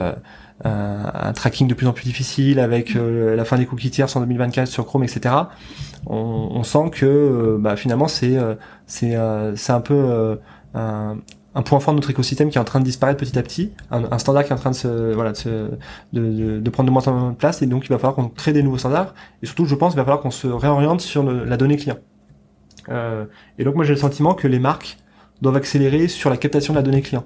[0.63, 4.68] un tracking de plus en plus difficile, avec la fin des cookies tiers en 2024
[4.68, 5.36] sur Chrome, etc.
[6.08, 10.39] On, sent que bah, finalement c'est un peu
[10.74, 11.18] un,
[11.56, 13.72] un point fort de notre écosystème qui est en train de disparaître petit à petit,
[13.89, 17.36] un, standard qui est en train de se, voilà, prendre de moins en moins de
[17.36, 19.94] place, et donc il va falloir qu'on crée des nouveaux standards, et surtout, je pense,
[19.94, 21.98] il va falloir qu'on se réoriente sur la donnée client.
[22.89, 23.26] Euh,
[23.58, 24.98] et donc moi j'ai le sentiment que les marques
[25.41, 27.24] doivent accélérer sur la captation de la donnée client.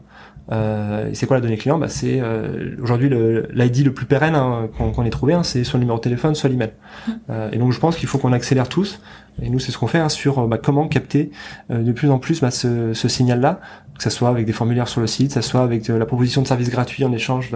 [0.52, 4.70] Euh, c'est quoi la donnée client bah, C'est euh, aujourd'hui l'ID le, plus pérenne hein,
[4.78, 6.72] qu'on ait trouvé, hein, c'est soit le numéro de téléphone, soit l'email.
[7.08, 7.12] Mmh.
[7.30, 9.00] Euh, et donc je pense qu'il faut qu'on accélère tous,
[9.42, 11.32] et nous c'est ce qu'on fait hein, sur bah, comment capter
[11.72, 13.60] euh, de plus en plus bah, ce, ce signal-là,
[14.00, 16.42] que ce soit avec des formulaires sur le site, que ce soit avec la proposition
[16.42, 17.52] de services gratuits en échange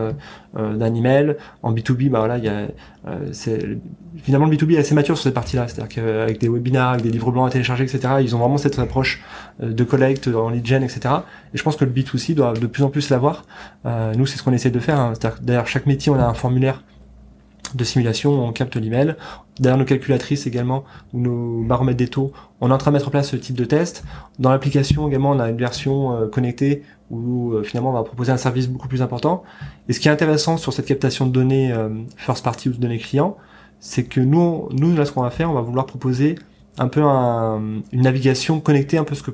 [0.53, 1.37] d'un email.
[1.63, 2.67] En B2B, bah voilà, il y a,
[4.21, 7.11] finalement le B2B est assez mature sur cette partie-là, c'est-à-dire qu'avec des webinars, avec des
[7.11, 9.23] livres blancs à télécharger, etc., ils ont vraiment cette approche
[9.61, 11.15] de collecte en lead gen, etc.
[11.53, 13.45] Et je pense que le B2C doit de plus en plus l'avoir.
[13.85, 14.99] Euh, nous, c'est ce qu'on essaie de faire.
[14.99, 15.13] Hein.
[15.41, 16.83] Derrière chaque métier, on a un formulaire
[17.75, 19.15] de simulation, on capte l'email.
[19.59, 20.83] Derrière nos calculatrices également,
[21.13, 22.31] ou nos baromètres des taux,
[22.61, 24.03] on est en train de mettre en place ce type de test.
[24.39, 28.31] Dans l'application également, on a une version euh, connectée où euh, finalement on va proposer
[28.31, 29.43] un service beaucoup plus important.
[29.87, 32.77] Et ce qui est intéressant sur cette captation de données euh, first party ou de
[32.77, 33.37] données clients,
[33.79, 36.35] c'est que nous, nous là, ce qu'on va faire, on va vouloir proposer
[36.79, 39.31] un peu une navigation connectée, un peu ce que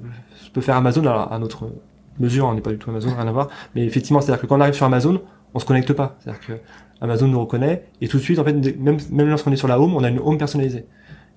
[0.54, 1.70] peut faire Amazon alors, à notre
[2.20, 3.48] mesure, on n'est pas du tout Amazon, rien à voir.
[3.76, 5.22] Mais effectivement, c'est-à-dire que quand on arrive sur Amazon,
[5.54, 6.18] on se connecte pas.
[6.20, 6.54] C'est-à-dire que
[7.02, 9.80] Amazon nous reconnaît et tout de suite, en fait, même, même lorsqu'on est sur la
[9.80, 10.86] home, on a une home personnalisée.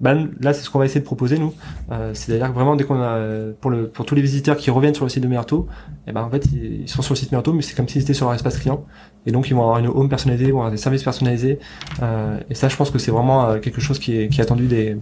[0.00, 1.54] Ben, là, c'est ce qu'on va essayer de proposer nous.
[1.92, 3.20] Euh, C'est-à-dire que vraiment, dès qu'on a
[3.60, 6.12] pour le pour tous les visiteurs qui reviennent sur le site de Merto, et eh
[6.12, 8.26] ben en fait, ils, sont sur le site Merto, mais c'est comme s'ils étaient sur
[8.26, 8.84] leur espace client.
[9.26, 11.60] Et donc, ils vont avoir une home personnalisée, ils vont avoir des services personnalisés.
[12.02, 14.42] Euh, et ça, je pense que c'est vraiment euh, quelque chose qui est, qui est
[14.42, 14.96] attendu des,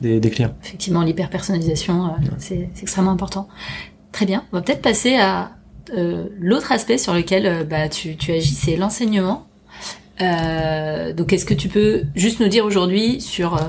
[0.00, 0.54] des, des clients.
[0.64, 3.48] Effectivement, l'hyper personnalisation, euh, c'est extrêmement important.
[4.12, 4.44] Très bien.
[4.52, 5.50] On va peut-être passer à
[5.94, 9.46] euh, l'autre aspect sur lequel euh, bah, tu, tu, agis, c'est l'enseignement.
[10.20, 13.60] Euh, donc, est-ce que tu peux juste nous dire aujourd'hui sur euh,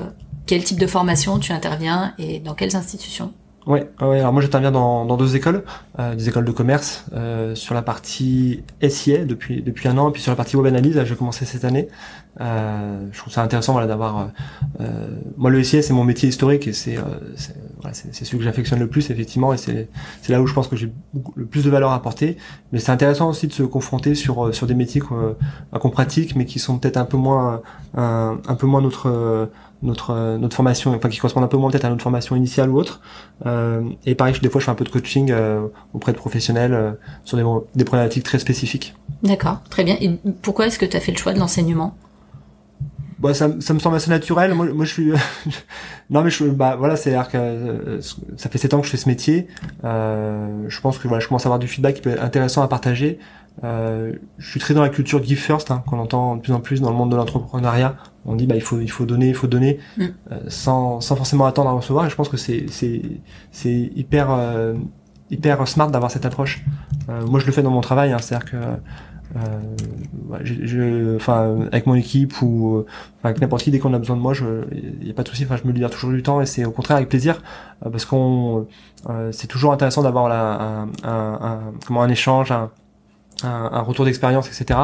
[0.46, 3.32] quel type de formation tu interviens et dans quelles institutions?
[3.68, 5.62] Ouais, alors moi j'interviens dans, dans deux écoles,
[5.98, 10.12] euh, des écoles de commerce, euh, sur la partie SIA depuis depuis un an, et
[10.12, 11.88] puis sur la partie web analyse, j'ai commencé cette année.
[12.40, 14.30] Euh, je trouve ça intéressant voilà d'avoir.
[14.80, 18.78] Euh, moi le SIA c'est mon métier historique et c'est voilà, c'est celui que j'affectionne
[18.78, 19.90] le plus effectivement et c'est
[20.22, 20.90] c'est là où je pense que j'ai
[21.34, 22.38] le plus de valeur à apporter.
[22.72, 26.58] Mais c'est intéressant aussi de se confronter sur sur des métiers qu'on pratique mais qui
[26.58, 27.60] sont peut-être un peu moins
[27.94, 29.50] un, un, peu moins notre
[29.82, 32.78] notre notre formation, enfin qui correspondent un peu moins peut-être à notre formation initiale ou
[32.78, 33.00] autre.
[34.06, 35.32] et pareil, des fois, je fais un peu de coaching
[35.94, 38.94] auprès de professionnels sur des, des problématiques très spécifiques.
[39.22, 39.96] D'accord, très bien.
[40.00, 40.10] Et
[40.42, 41.94] pourquoi est-ce que tu as fait le choix de l'enseignement?
[43.18, 44.54] Bah, ça, ça me semble assez naturel.
[44.54, 45.12] Moi, moi je suis.
[46.10, 48.00] non, mais je, bah voilà, c'est à dire que euh,
[48.36, 49.48] ça fait sept ans que je fais ce métier.
[49.84, 52.62] Euh, je pense que voilà, je commence à avoir du feedback qui peut être intéressant
[52.62, 53.18] à partager.
[53.64, 56.60] Euh, je suis très dans la culture give first, hein, qu'on entend de plus en
[56.60, 57.96] plus dans le monde de l'entrepreneuriat.
[58.24, 60.04] On dit bah il faut il faut donner, il faut donner, mm.
[60.32, 62.06] euh, sans sans forcément attendre à recevoir.
[62.06, 63.02] Et je pense que c'est c'est
[63.50, 64.74] c'est hyper euh,
[65.30, 66.64] hyper smart d'avoir cette approche.
[67.26, 68.56] moi, je le fais dans mon travail, hein, c'est-à-dire que
[69.36, 72.84] euh, je, enfin, avec mon équipe ou
[73.22, 74.32] avec n'importe qui, dès qu'on a besoin de moi,
[74.72, 75.44] il n'y a pas de souci.
[75.44, 77.42] Enfin, je me libère toujours du temps et c'est au contraire avec plaisir
[77.84, 78.66] euh, parce qu'on,
[79.08, 82.70] euh, c'est toujours intéressant d'avoir un, un, un, comment un échange, un,
[83.44, 84.78] un retour d'expérience, etc.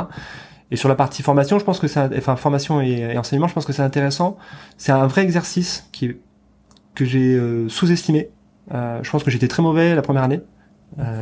[0.70, 3.64] Et sur la partie formation, je pense que c'est, enfin formation et, enseignement, je pense
[3.64, 4.36] que c'est intéressant.
[4.76, 6.16] C'est un vrai exercice qui
[6.94, 8.30] que j'ai sous-estimé.
[8.70, 10.40] je pense que j'étais très mauvais la première année,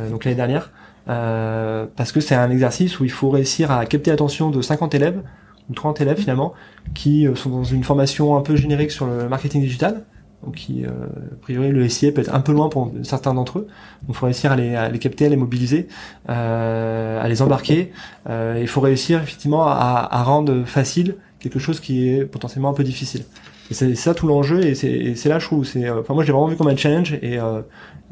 [0.09, 0.71] donc l'année dernière.
[1.09, 4.95] Euh, parce que c'est un exercice où il faut réussir à capter l'attention de 50
[4.95, 5.21] élèves,
[5.69, 6.53] ou 30 élèves finalement,
[6.93, 10.05] qui euh, sont dans une formation un peu générique sur le marketing digital,
[10.43, 13.59] donc qui, euh, a priori, le SIA peut être un peu loin pour certains d'entre
[13.59, 13.67] eux.
[14.01, 15.87] Donc il faut réussir à les, à les, capter, à les mobiliser,
[16.29, 17.91] euh, à les embarquer.
[18.29, 22.73] Euh, il faut réussir effectivement à, à, rendre facile quelque chose qui est potentiellement un
[22.73, 23.23] peu difficile.
[23.71, 26.47] Et c'est ça tout l'enjeu, et c'est là je trouve, c'est, enfin moi j'ai vraiment
[26.47, 27.39] vu comme un challenge, et,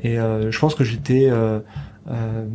[0.01, 1.29] et je pense que j'étais
[2.09, 2.45] euh,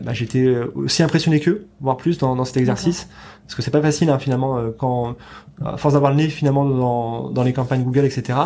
[0.00, 3.08] bah, j'étais aussi impressionné qu'eux, voire plus dans, dans cet exercice,
[3.42, 5.16] parce que c'est pas facile hein, finalement euh, quand
[5.64, 8.38] à force d'avoir le nez finalement dans, dans les campagnes Google, etc.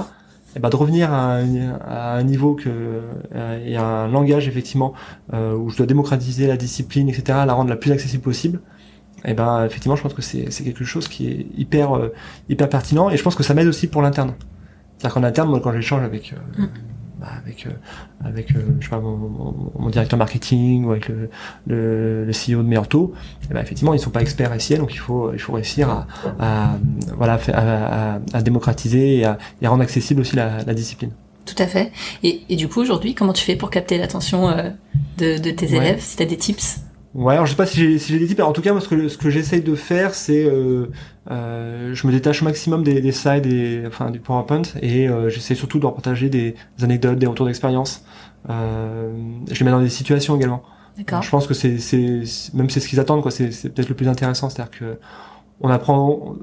[0.54, 4.48] Et bah, de revenir à un, à un niveau que euh, et à un langage
[4.48, 4.92] effectivement
[5.32, 8.60] euh, où je dois démocratiser la discipline, etc., la rendre la plus accessible possible.
[9.24, 12.10] Et ben effectivement, je pense que c'est quelque chose qui est hyper
[12.48, 14.34] hyper pertinent et je pense que ça m'aide aussi pour l'interne.
[14.98, 16.64] C'est-à-dire qu'en interne, moi, quand j'échange avec mm.
[17.22, 17.70] Bah, avec euh,
[18.24, 21.30] avec euh, je sais pas mon, directeur marketing ou avec le,
[21.68, 23.14] le, le CEO de Meurto,
[23.48, 26.08] eh ben, effectivement ils sont pas experts SIA donc il faut il faut réussir à,
[26.40, 26.78] à
[27.16, 31.12] voilà à, à, démocratiser et à, et rendre accessible aussi la, la discipline.
[31.44, 31.92] Tout à fait.
[32.24, 34.70] Et, et du coup aujourd'hui comment tu fais pour capter l'attention euh,
[35.18, 36.80] de, de, tes élèves Si tu as des tips?
[37.14, 38.40] Ouais, alors je sais pas si j'ai si des tips.
[38.40, 40.86] en tout cas, moi, ce que ce que j'essaye de faire, c'est euh,
[41.30, 45.28] euh, je me détache au maximum des, des slides et enfin du PowerPoint et euh,
[45.28, 48.04] j'essaie surtout de partager des, anecdotes, des retours d'expérience.
[48.48, 49.12] Euh,
[49.50, 50.62] je les mets dans des situations également.
[50.96, 51.22] D'accord.
[51.22, 51.76] Je pense que c'est
[52.54, 53.30] même c'est ce qu'ils attendent quoi.
[53.30, 54.98] C'est peut-être le plus intéressant, c'est-à-dire que
[55.60, 56.36] on apprend.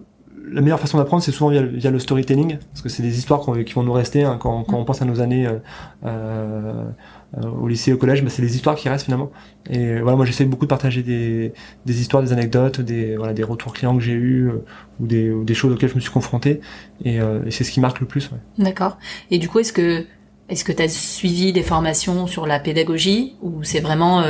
[0.52, 3.42] La meilleure façon d'apprendre, c'est souvent via, via, le storytelling, parce que c'est des histoires
[3.64, 5.46] qui vont nous rester hein, quand, quand on pense à nos années.
[5.46, 5.60] Euh
[6.06, 6.90] euh,
[7.38, 9.32] au lycée, au collège, bah, c'est les histoires qui restent finalement.
[9.70, 11.54] Et voilà, moi j'essaie beaucoup de partager des,
[11.86, 14.66] des histoires, des anecdotes, des voilà, des retours clients que j'ai eu euh,
[15.00, 16.60] ou, des, ou des choses auxquelles je me suis confronté.
[17.06, 18.32] Et, euh, et c'est ce qui marque le plus.
[18.32, 18.64] Ouais.
[18.64, 18.98] D'accord.
[19.30, 20.06] Et du coup, est-ce que
[20.50, 24.24] est-ce que tu as suivi des formations sur la pédagogie ou c'est vraiment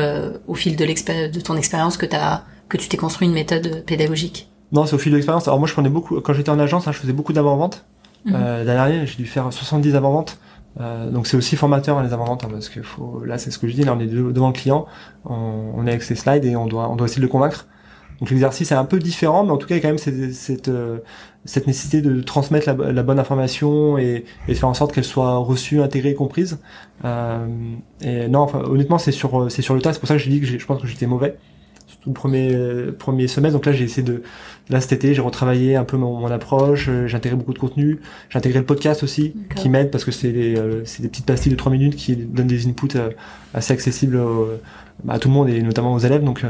[0.47, 4.49] au fil de, de ton expérience que, as, que tu t'es construit une méthode pédagogique?
[4.71, 5.47] Non, c'est au fil de l'expérience.
[5.47, 7.85] Alors moi, je prenais beaucoup quand j'étais en agence, hein, je faisais beaucoup d'avant-vente.
[8.25, 8.33] Mmh.
[8.35, 10.37] Euh, L'année j'ai dû faire 70 avant-ventes.
[10.79, 13.57] Euh, donc c'est aussi formateur hein, les avant-ventes hein, parce que faut, là c'est ce
[13.57, 14.85] que je dis, là on est devant le client,
[15.25, 17.67] on, on, est avec ses slides et on doit, on doit essayer de le convaincre.
[18.19, 19.97] Donc l'exercice est un peu différent, mais en tout cas il y a quand même
[19.97, 20.99] cette, cette, euh,
[21.45, 25.05] cette nécessité de transmettre la, la bonne information et, et, de faire en sorte qu'elle
[25.05, 26.59] soit reçue, intégrée, comprise.
[27.05, 27.47] Euh,
[28.01, 29.93] et non, enfin, honnêtement c'est sur c'est sur le tas.
[29.93, 31.37] C'est pour ça que je dis que je pense que j'étais mauvais
[32.01, 32.57] tout le premier
[32.97, 33.57] premier semestre.
[33.57, 34.23] Donc là, j'ai essayé de
[34.69, 36.87] là cet été, j'ai retravaillé un peu mon, mon approche.
[36.89, 37.99] Euh, j'ai intégré beaucoup de contenu.
[38.29, 41.25] J'ai intégré le podcast aussi, qui m'aide parce que c'est des euh, c'est des petites
[41.25, 43.09] pastilles de 3 minutes qui donnent des inputs euh,
[43.53, 44.19] assez accessibles
[45.03, 46.23] bah, à tout le monde et notamment aux élèves.
[46.23, 46.45] Donc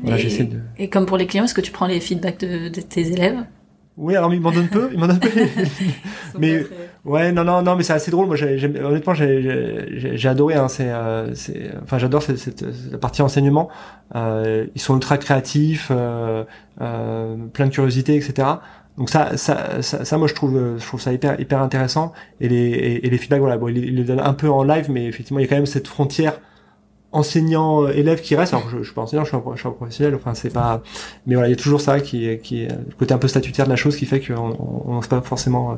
[0.00, 0.58] voilà, j'essaie de.
[0.78, 3.44] Et comme pour les clients, est-ce que tu prends les feedbacks de, de tes élèves?
[3.96, 5.28] Oui, alors il m'en donne peu, il m'en donne peu.
[6.38, 6.64] mais
[7.04, 8.26] ouais, non, non, non, mais c'est assez drôle.
[8.26, 10.54] Moi, j'ai, honnêtement, j'ai adoré.
[10.54, 13.68] Hein, c'est, euh, c'est, enfin, j'adore cette, cette, la partie enseignement.
[14.16, 16.44] Euh, ils sont ultra créatifs, euh,
[16.80, 18.48] euh, plein de curiosité, etc.
[18.98, 22.12] Donc ça, ça, ça, ça, moi, je trouve, je trouve ça hyper, hyper intéressant.
[22.40, 24.90] Et les, et, les feedbacks, voilà, bon, ils, ils le donnent un peu en live,
[24.90, 26.40] mais effectivement, il y a quand même cette frontière
[27.14, 29.58] enseignant euh, élève qui reste alors je, je suis pas enseignant je suis un, je
[29.58, 30.82] suis un professionnel enfin c'est pas
[31.26, 33.64] mais voilà il y a toujours ça qui qui est le côté un peu statutaire
[33.64, 35.74] de la chose qui fait qu'on on n'ose pas forcément euh,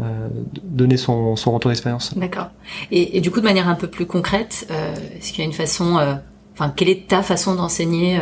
[0.00, 0.28] euh,
[0.62, 2.16] donner son, son retour d'expérience.
[2.16, 2.50] D'accord.
[2.92, 5.44] Et, et, du coup de manière un peu plus concrète euh, est-ce qu'il y a
[5.44, 6.14] une façon euh,
[6.54, 8.20] enfin quelle est ta façon d'enseigner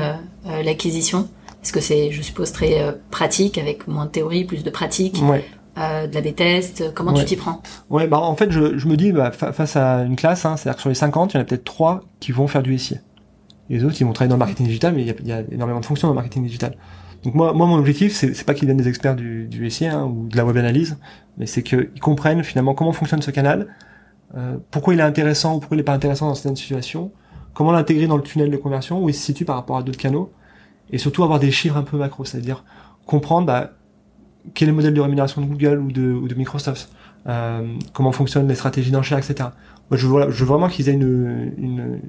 [0.64, 1.28] l'acquisition?
[1.62, 5.44] Est-ce que c'est je suppose très pratique avec moins de théorie plus de pratique ouais.
[5.78, 7.60] Euh, de la B-test Comment tu t'y prends?
[7.90, 10.76] Ouais, bah en fait, je, je me dis, bah, face à une classe, hein, c'est-à-dire
[10.76, 12.98] que sur les 50, il y en a peut-être 3 qui vont faire du SIA.
[13.68, 15.32] Les autres, ils vont travailler dans le marketing digital, mais il y a, il y
[15.32, 16.76] a énormément de fonctions dans le marketing digital.
[17.24, 20.28] Donc moi, moi mon objectif, c'est, pas qu'ils deviennent des experts du, du hein, ou
[20.28, 20.96] de la web analyse,
[21.38, 23.66] mais c'est qu'ils comprennent finalement comment fonctionne ce canal,
[24.36, 27.10] euh, pourquoi il est intéressant ou pourquoi il n'est pas intéressant dans certaines situations,
[27.52, 29.98] comment l'intégrer dans le tunnel de conversion, où il se situe par rapport à d'autres
[29.98, 30.30] canaux,
[30.90, 32.64] et surtout avoir des chiffres un peu macro, c'est-à-dire
[33.06, 33.72] comprendre bah,
[34.54, 36.90] quel est le modèle de rémunération de Google ou de, Microsoft,
[37.26, 39.50] euh, comment fonctionnent les stratégies d'enchères, etc.
[39.90, 42.00] Je veux, vraiment qu'ils aient une,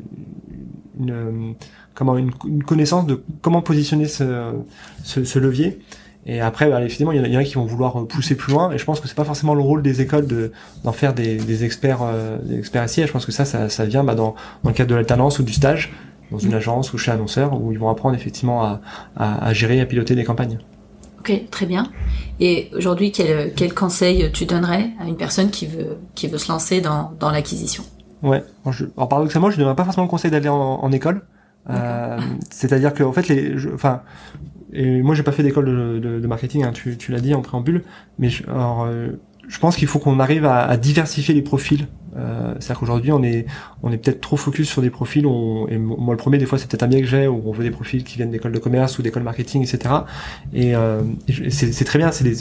[1.94, 2.32] comment, une,
[2.64, 5.80] connaissance de comment positionner ce, levier.
[6.26, 8.72] Et après, bah, il y, en a, qui vont vouloir pousser plus loin.
[8.72, 10.52] Et je pense que c'est pas forcément le rôle des écoles de
[10.84, 13.06] d'en faire des, experts, euh, experts SIA.
[13.06, 15.54] Je pense que ça, ça, vient bah, dans, dans le cadre de l'alternance ou du
[15.54, 15.94] stage
[16.32, 18.82] dans une agence ou chez annonceur où ils vont apprendre effectivement à,
[19.16, 20.60] à, à gérer, à piloter des campagnes.
[21.28, 21.92] Ok, très bien.
[22.40, 26.50] Et aujourd'hui, quel, quel conseil tu donnerais à une personne qui veut, qui veut se
[26.50, 27.84] lancer dans, dans l'acquisition?
[28.24, 28.44] Ouais.
[28.72, 31.24] Je, alors paradoxalement, je ne donnerais pas forcément le conseil d'aller en, en, école.
[31.70, 32.18] Euh,
[32.50, 34.04] C'est-à-dire que en fait, les, enfin,
[34.72, 37.34] et moi j'ai pas fait d'école de, de, de, marketing, hein, tu, tu l'as dit
[37.34, 37.84] en préambule,
[38.20, 39.10] mais je, alors, euh,
[39.48, 41.88] je pense qu'il faut qu'on arrive à, à, diversifier les profils.
[42.16, 43.46] Euh, C'est-à-dire qu'aujourd'hui on est
[43.84, 45.26] on est peut-être trop focus sur des profils.
[45.26, 47.52] On, et moi le premier des fois c'est peut-être un biais que j'ai où on
[47.52, 49.94] veut des profils qui viennent d'école de commerce ou d'école marketing, etc.
[50.54, 52.32] Et, euh, et c'est très bien, c'est des,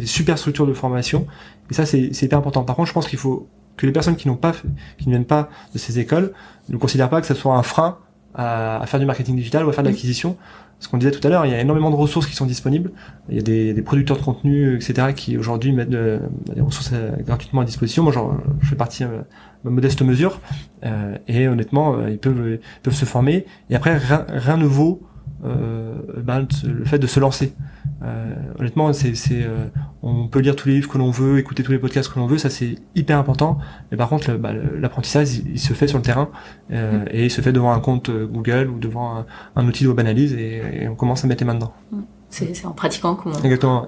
[0.00, 1.26] des super structures de formation.
[1.70, 2.62] Et ça c'est hyper important.
[2.64, 4.52] Par contre, je pense qu'il faut que les personnes qui n'ont pas,
[4.98, 6.32] qui ne viennent pas de ces écoles,
[6.68, 7.98] ne considèrent pas que ça soit un frein
[8.34, 10.36] à, à faire du marketing digital ou à faire de l'acquisition.
[10.82, 12.90] Ce qu'on disait tout à l'heure, il y a énormément de ressources qui sont disponibles.
[13.28, 16.18] Il y a des, des producteurs de contenu, etc., qui aujourd'hui mettent de,
[16.52, 18.02] des ressources euh, gratuitement à disposition.
[18.02, 18.12] Moi,
[18.60, 19.20] je fais partie euh,
[19.62, 20.40] ma modeste mesure,
[20.84, 23.46] euh, et honnêtement, euh, ils peuvent, ils peuvent se former.
[23.70, 25.00] Et après, rien, rien ne vaut
[25.44, 27.54] euh, ben, le fait de se lancer.
[28.02, 29.66] Euh, honnêtement, c'est, euh,
[30.02, 32.26] on peut lire tous les livres que l'on veut, écouter tous les podcasts que l'on
[32.26, 33.58] veut, ça c'est hyper important.
[33.90, 36.30] Mais par contre, bah, l'apprentissage, il, il, se fait sur le terrain
[36.72, 37.08] euh, mm.
[37.10, 39.26] et il se fait devant un compte Google ou devant un,
[39.56, 41.72] un outil de web analyse et, et, on commence à mettre les mains dedans.
[41.92, 42.00] Mm.
[42.30, 43.30] C'est, en pratiquant qu'on,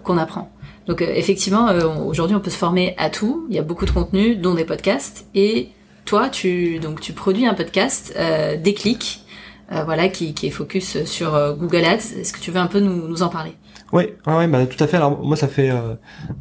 [0.03, 0.51] qu'on apprend.
[0.87, 3.47] Donc euh, effectivement, euh, aujourd'hui, on peut se former à tout.
[3.49, 5.27] Il y a beaucoup de contenu, dont des podcasts.
[5.35, 5.71] Et
[6.05, 9.21] toi, tu donc tu produis un podcast, euh, Déclic,
[9.87, 12.21] voilà, qui, qui est focus sur Google Ads.
[12.21, 13.57] Est-ce que tu veux un peu nous, nous en parler?
[13.95, 14.97] Oui, ouais, bah, tout à fait.
[14.97, 15.95] Alors moi, ça fait euh,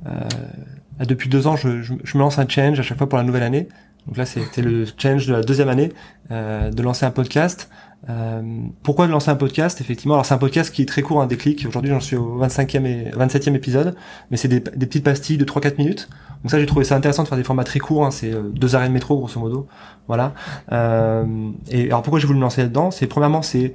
[0.07, 3.17] euh, depuis deux ans, je, je, je, me lance un challenge à chaque fois pour
[3.17, 3.69] la nouvelle année.
[4.07, 5.91] Donc là, c'était le challenge de la deuxième année
[6.31, 7.69] euh, de lancer un podcast.
[8.09, 8.41] Euh,
[8.83, 9.79] pourquoi de lancer un podcast?
[9.79, 11.65] Effectivement, alors c'est un podcast qui est très court, un déclic.
[11.67, 13.95] Aujourd'hui, j'en suis au 25e et 27e épisode,
[14.29, 16.09] mais c'est des, des, petites pastilles de 3-4 minutes.
[16.41, 18.05] Donc ça, j'ai trouvé ça intéressant de faire des formats très courts.
[18.05, 19.67] Hein, c'est euh, deux arrêts de métro, grosso modo.
[20.07, 20.33] Voilà.
[20.73, 22.91] Euh, et alors pourquoi j'ai voulu me lancer là-dedans?
[22.91, 23.73] C'est premièrement, c'est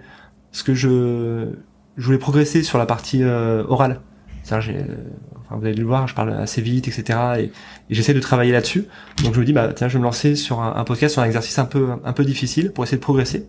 [0.52, 1.54] ce que je
[1.98, 4.00] je voulais progresser sur la partie euh, orale.
[4.60, 4.84] J'ai, euh,
[5.36, 7.18] enfin, vous allez le voir, je parle assez vite, etc.
[7.38, 7.50] Et, et
[7.90, 8.86] j'essaie de travailler là-dessus.
[9.22, 11.22] Donc je me dis, bah tiens, je vais me lancer sur un, un, podcast, sur
[11.22, 13.46] un exercice un peu un peu difficile pour essayer de progresser.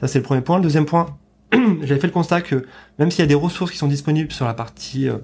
[0.00, 0.56] Ça c'est le premier point.
[0.56, 1.06] Le deuxième point,
[1.52, 2.66] j'avais fait le constat que
[2.98, 5.18] même s'il y a des ressources qui sont disponibles sur la partie euh,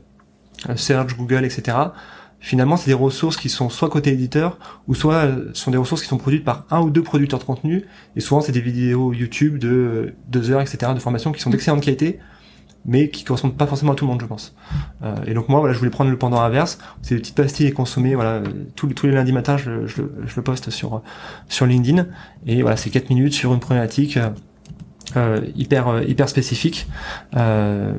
[0.76, 1.76] search, Google, etc.
[2.38, 4.58] Finalement, c'est des ressources qui sont soit côté éditeur,
[4.88, 7.44] ou soit euh, sont des ressources qui sont produites par un ou deux producteurs de
[7.44, 7.84] contenu.
[8.14, 10.92] Et souvent, c'est des vidéos YouTube de euh, deux heures, etc.
[10.94, 12.18] de formation qui sont d'excellente qualité,
[12.86, 14.54] mais qui correspondent pas forcément à tout le monde, je pense.
[15.02, 16.78] Euh, et donc moi, voilà, je voulais prendre le pendant inverse.
[17.02, 18.42] C'est des petites pastilles et consommer, voilà,
[18.76, 21.02] tous, tous les lundis matins, je, je, je, le poste sur
[21.48, 22.06] sur LinkedIn.
[22.46, 24.18] Et voilà, c'est 4 minutes sur une problématique
[25.16, 26.86] euh, hyper euh, hyper spécifique.
[27.36, 27.92] Euh,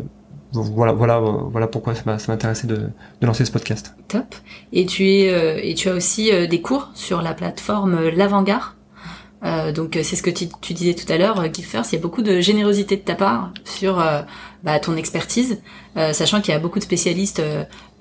[0.53, 2.89] voilà, voilà, voilà pourquoi ça m'intéressait de,
[3.21, 3.95] de lancer ce podcast.
[4.07, 4.35] Top.
[4.71, 8.76] Et tu es euh, et tu as aussi des cours sur la plateforme L'Avant-Garde?
[9.43, 11.99] Euh, donc c'est ce que tu, tu, disais tout à l'heure, Guy First, il y
[11.99, 14.21] a beaucoup de générosité de ta part sur euh,
[14.63, 15.61] bah, ton expertise,
[15.95, 17.41] euh, sachant qu'il y a beaucoup de spécialistes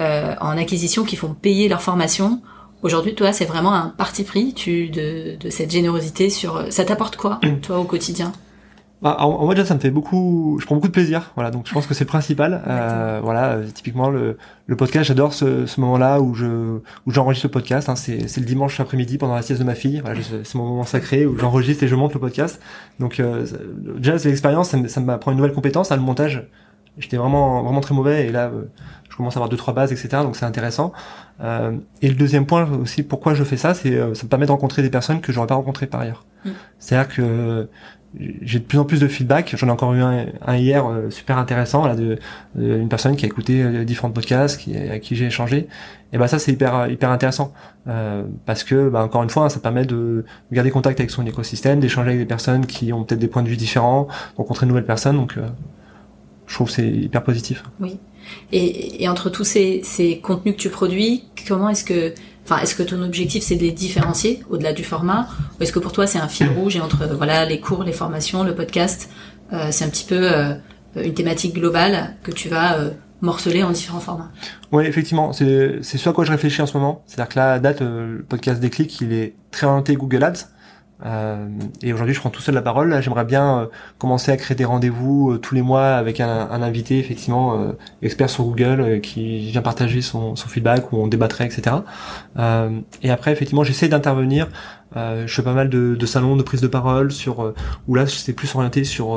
[0.01, 2.41] en acquisition qui font payer leur formation.
[2.83, 6.71] Aujourd'hui, toi, c'est vraiment un parti pris tu, de, de cette générosité sur.
[6.71, 8.33] Ça t'apporte quoi, toi, au quotidien?
[9.03, 11.51] Bah, en, en moi déjà ça me fait beaucoup, je prends beaucoup de plaisir, voilà
[11.51, 12.63] donc je pense que c'est le principal.
[12.67, 17.47] Euh, voilà, euh, typiquement le, le podcast, j'adore ce, ce moment-là où je où j'enregistre
[17.47, 17.91] le podcast.
[17.91, 20.01] Hein, c'est, c'est le dimanche après-midi pendant la sieste de ma fille.
[20.03, 22.59] Voilà, c'est mon moment sacré où j'enregistre et je monte le podcast.
[22.99, 23.47] Donc euh,
[23.99, 25.93] déjà c'est l'expérience, ça, ça m'apprend une nouvelle compétence.
[25.93, 26.49] Hein, le montage,
[26.97, 28.63] j'étais vraiment vraiment très mauvais et là euh,
[29.11, 30.23] je commence à avoir deux trois bases etc.
[30.23, 30.95] Donc c'est intéressant.
[31.43, 34.53] Euh, et le deuxième point aussi, pourquoi je fais ça, c'est ça me permet de
[34.53, 36.25] rencontrer des personnes que j'aurais pas rencontrées par ailleurs.
[36.47, 36.51] Mm.
[36.79, 37.69] C'est-à-dire que
[38.43, 39.55] j'ai de plus en plus de feedback.
[39.57, 42.19] J'en ai encore eu un, un hier euh, super intéressant là de,
[42.59, 45.69] une personne qui a écouté euh, différents podcasts, qui, à qui j'ai échangé.
[46.13, 47.53] Et bah ça c'est hyper hyper intéressant
[47.89, 51.81] euh, parce que bah, encore une fois ça permet de garder contact avec son écosystème,
[51.81, 54.87] d'échanger avec des personnes qui ont peut-être des points de vue différents, rencontrer de nouvelles
[54.87, 55.17] personnes.
[55.17, 55.47] Donc euh,
[56.47, 57.65] je trouve c'est hyper positif.
[57.81, 57.99] Oui.
[58.53, 62.15] Et, et entre tous ces, ces contenus que tu produis, comment est-ce que
[62.49, 65.29] Enfin, est-ce que ton objectif c'est de les différencier au-delà du format,
[65.59, 67.93] ou est-ce que pour toi c'est un fil rouge et entre voilà les cours, les
[67.93, 69.11] formations, le podcast,
[69.53, 70.55] euh, c'est un petit peu euh,
[70.97, 72.79] une thématique globale que tu vas
[73.21, 74.31] morceler en différents formats?
[74.73, 77.03] Oui, effectivement, c'est c'est ce à quoi je réfléchis en ce moment.
[77.07, 80.49] C'est-à-dire que là, date, le podcast Déclic, il est très orienté Google Ads.
[81.05, 81.49] Euh,
[81.83, 83.01] et aujourd'hui, je prends tout seul la parole.
[83.03, 83.67] J'aimerais bien euh,
[83.99, 88.45] commencer à créer des rendez-vous euh, tous les mois avec un, invité, effectivement, expert sur
[88.45, 91.77] Google, qui vient partager son, feedback ou on débattrait, etc.
[93.03, 94.49] et après, effectivement, j'essaie d'intervenir.
[94.95, 97.55] je fais pas mal de, salons, de prise de parole sur
[97.87, 99.17] où là, c'est plus orienté sur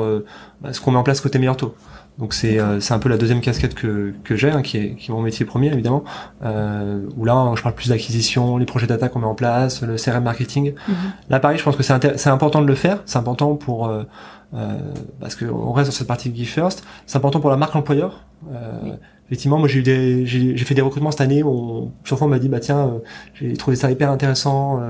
[0.60, 1.74] bah, ce qu'on met en place côté meilleur taux.
[2.20, 4.94] Donc c'est euh, c'est un peu la deuxième casquette que, que j'ai, hein, qui, est,
[4.94, 6.04] qui est mon métier premier évidemment,
[6.44, 9.96] euh, où là je parle plus d'acquisition, les projets data qu'on met en place, le
[9.96, 10.74] CRM marketing.
[10.86, 10.94] Mhm.
[11.30, 14.02] Là pareil, je pense que c'est c'est important de le faire, c'est important pour euh,
[14.54, 14.78] euh,
[15.18, 18.24] parce qu'on reste dans cette partie Give First, c'est important pour la marque employeur.
[18.52, 18.96] Euh,
[19.28, 22.30] Effectivement, moi j'ai eu des j'ai fait des recrutements cette année où sur fois on
[22.30, 22.94] m'a dit bah tiens
[23.34, 24.80] j'ai trouvé ça hyper intéressant,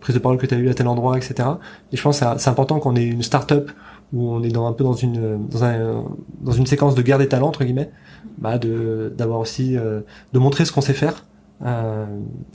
[0.00, 1.48] prise de parole que tu as eu à tel endroit, etc.
[1.92, 3.70] Et je pense que c'est important qu'on ait une start-up
[4.14, 6.04] où on est dans un peu dans une dans, un,
[6.40, 7.90] dans une séquence de guerre des talents entre guillemets,
[8.38, 10.00] bah de d'avoir aussi euh,
[10.32, 11.24] de montrer ce qu'on sait faire.
[11.64, 12.04] Euh,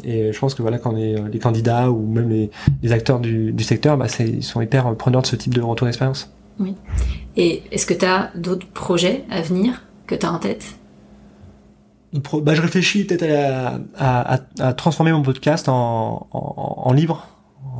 [0.03, 2.51] et je pense que voilà quand les, les candidats ou même les,
[2.81, 5.85] les acteurs du, du secteur, bah ils sont hyper preneurs de ce type de retour
[5.85, 6.33] d'expérience.
[6.59, 6.75] Oui.
[7.37, 10.75] Et est-ce que tu as d'autres projets à venir que tu as en tête?
[12.41, 17.27] Bah, je réfléchis peut-être à, à, à, transformer mon podcast en, en, en livre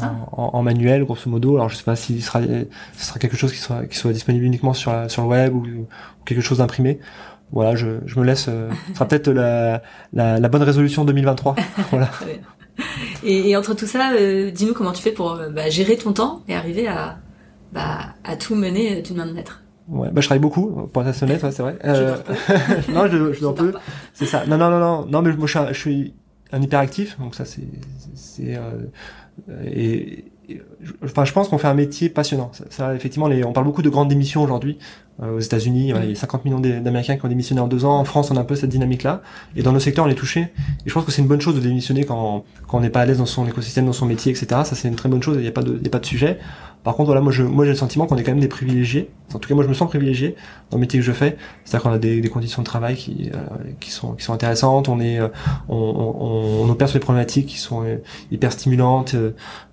[0.02, 0.16] ah.
[0.32, 1.56] en, manuel grosso modo.
[1.56, 4.14] Alors je sais pas si ce sera, ce sera quelque chose qui soit, qui soit
[4.14, 5.88] disponible uniquement sur, la, sur le web ou,
[6.26, 7.00] quelque chose d'imprimé.
[7.52, 8.48] Voilà, je, je me laisse.
[8.48, 9.82] Euh, ce sera peut-être la,
[10.14, 11.56] la, la, bonne résolution 2023.
[11.90, 12.12] voilà.
[13.24, 16.14] et, et, entre tout ça, euh, dis-nous comment tu fais pour euh, bah, gérer ton
[16.14, 17.18] temps et arriver à,
[17.74, 19.64] bah, à tout mener d'une main de maître.
[19.90, 21.78] Ouais, bah je travaille beaucoup pour être honnête, ouais, c'est vrai.
[21.86, 22.18] Euh...
[22.94, 23.74] non, je, je dors peu.
[24.14, 24.46] C'est ça.
[24.46, 26.14] Non, non, non, non, non, mais moi je suis, un, je suis
[26.52, 27.68] un hyperactif, donc ça c'est,
[28.14, 28.86] c'est, euh,
[29.48, 30.32] E,
[30.82, 32.52] et, enfin, je pense qu'on fait un métier passionnant.
[32.70, 34.78] Ça, effectivement, les, on parle beaucoup de grandes démissions aujourd'hui.
[35.22, 38.00] Euh, aux États-Unis, il y a 50 millions d'Américains qui ont démissionné en deux ans.
[38.00, 39.22] En France, on a un peu cette dynamique-là.
[39.56, 40.42] Et dans nos secteurs, on est touché.
[40.42, 43.02] Et je pense que c'est une bonne chose de démissionner quand, quand on n'est pas
[43.02, 44.48] à l'aise dans son écosystème, dans son métier, etc.
[44.64, 45.36] Ça, c'est une très bonne chose.
[45.38, 46.40] Il n'y a pas de, il y a pas de sujet.
[46.84, 49.10] Par contre, voilà, moi, je, moi, j'ai le sentiment qu'on est quand même des privilégiés.
[49.34, 50.36] En tout cas, moi, je me sens privilégié
[50.72, 51.36] dans le métier que je fais.
[51.66, 53.40] C'est-à-dire qu'on a des, des, conditions de travail qui, euh,
[53.82, 54.88] qui sont, qui sont intéressantes.
[54.88, 55.28] On est, euh,
[55.68, 57.98] on, on, on, opère sur des problématiques qui sont euh,
[58.32, 59.14] hyper stimulantes.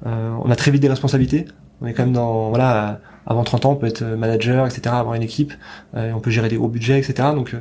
[0.04, 1.46] on a très vite des responsabilités.
[1.80, 5.14] On est quand même dans, voilà, avant 30 ans, on peut être manager, etc., avoir
[5.14, 5.52] une équipe,
[5.94, 7.28] on peut gérer des gros budgets, etc.
[7.34, 7.54] Donc,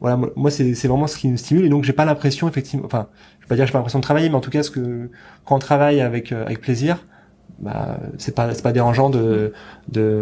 [0.00, 1.64] voilà, moi, c'est, vraiment ce qui me stimule.
[1.64, 3.06] Et donc, j'ai pas l'impression, effectivement, enfin,
[3.38, 5.10] je vais pas dire j'ai pas l'impression de travailler, mais en tout cas, que,
[5.44, 7.04] quand on travaille avec, plaisir,
[7.62, 9.52] bah, c'est pas pas dérangeant de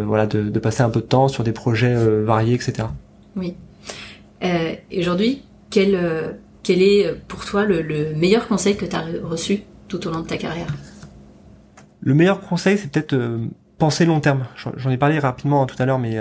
[0.05, 2.87] voilà de, passer un peu de temps sur des projets euh, variés etc
[3.35, 3.55] oui
[4.43, 5.41] euh, aujourd'hui
[5.71, 10.07] quel euh, quel est pour toi le, le meilleur conseil que tu as reçu tout
[10.07, 10.67] au long de ta carrière?
[12.01, 13.15] Le meilleur conseil c'est peut-être
[13.77, 14.45] penser long terme
[14.75, 16.19] j'en ai parlé rapidement tout à l'heure mais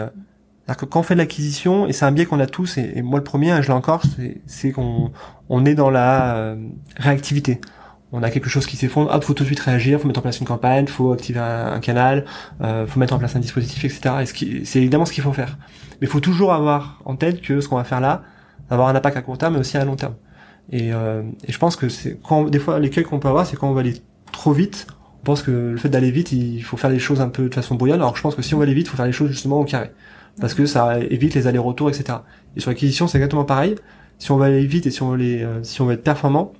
[0.78, 3.03] que quand on fait de l'acquisition, et c'est un biais qu'on a tous, et, et
[3.03, 4.05] moi le premier, hein, je l'ai encore,
[4.47, 5.11] c'est qu'on
[5.49, 6.55] on est dans la
[6.97, 7.61] réactivité
[8.12, 10.22] on a quelque chose qui s'effondre, hop, faut tout de suite réagir, faut mettre en
[10.22, 12.24] place une campagne, faut activer un, canal,
[12.61, 14.16] euh, faut mettre en place un dispositif, etc.
[14.22, 15.59] Et c'est évidemment ce qu'il faut faire.
[16.01, 18.22] Mais il faut toujours avoir en tête que ce qu'on va faire là
[18.68, 20.14] va avoir un impact à court terme, mais aussi à long terme.
[20.70, 23.57] Et, euh, et je pense que c'est quand des fois l'écueil qu'on peut avoir, c'est
[23.57, 23.95] quand on va aller
[24.33, 24.87] trop vite.
[25.22, 27.54] On pense que le fait d'aller vite, il faut faire les choses un peu de
[27.54, 28.00] façon brouillonne.
[28.00, 29.60] Alors je pense que si on va aller vite, il faut faire les choses justement
[29.60, 29.90] au carré,
[30.40, 32.18] parce que ça évite les allers-retours, etc.
[32.56, 33.74] Et sur l'acquisition, c'est exactement pareil.
[34.18, 36.52] Si on va aller vite et si on euh, si on veut être performant,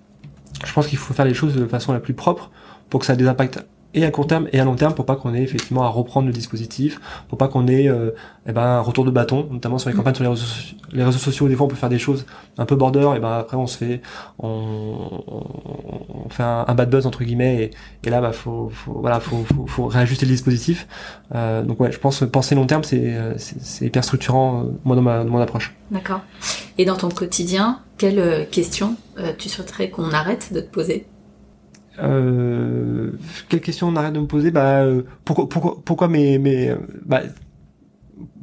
[0.65, 2.51] je pense qu'il faut faire les choses de façon la plus propre
[2.89, 3.65] pour que ça ait des impacts
[3.95, 6.27] et à court terme et à long terme pour pas qu'on ait effectivement à reprendre
[6.27, 8.11] le dispositif, pour pas qu'on ait euh,
[8.47, 10.47] eh ben, un retour de bâton, notamment sur les campagnes sur les réseaux,
[10.93, 11.49] les réseaux sociaux.
[11.49, 12.27] Des fois, on peut faire des choses
[12.59, 14.01] un peu border, et ben après on se fait,
[14.39, 15.23] on,
[16.25, 19.45] on fait un, bad buzz entre guillemets, et, et là, bah faut, faut voilà, faut,
[19.45, 20.87] faut, faut, réajuster le dispositif.
[21.35, 25.03] Euh, donc ouais, je pense penser long terme, c'est c'est hyper structurant, euh, moi dans,
[25.03, 25.75] ma, dans mon approche.
[25.91, 26.21] D'accord.
[26.79, 31.07] Et dans ton quotidien, quelles euh, questions euh, tu souhaiterais qu'on arrête de te poser?
[32.03, 33.13] Euh,
[33.49, 34.51] quelle question on arrête de me poser?
[34.51, 36.75] Bah, euh, pourquoi, pourquoi, pourquoi mes, mes,
[37.05, 37.23] bah,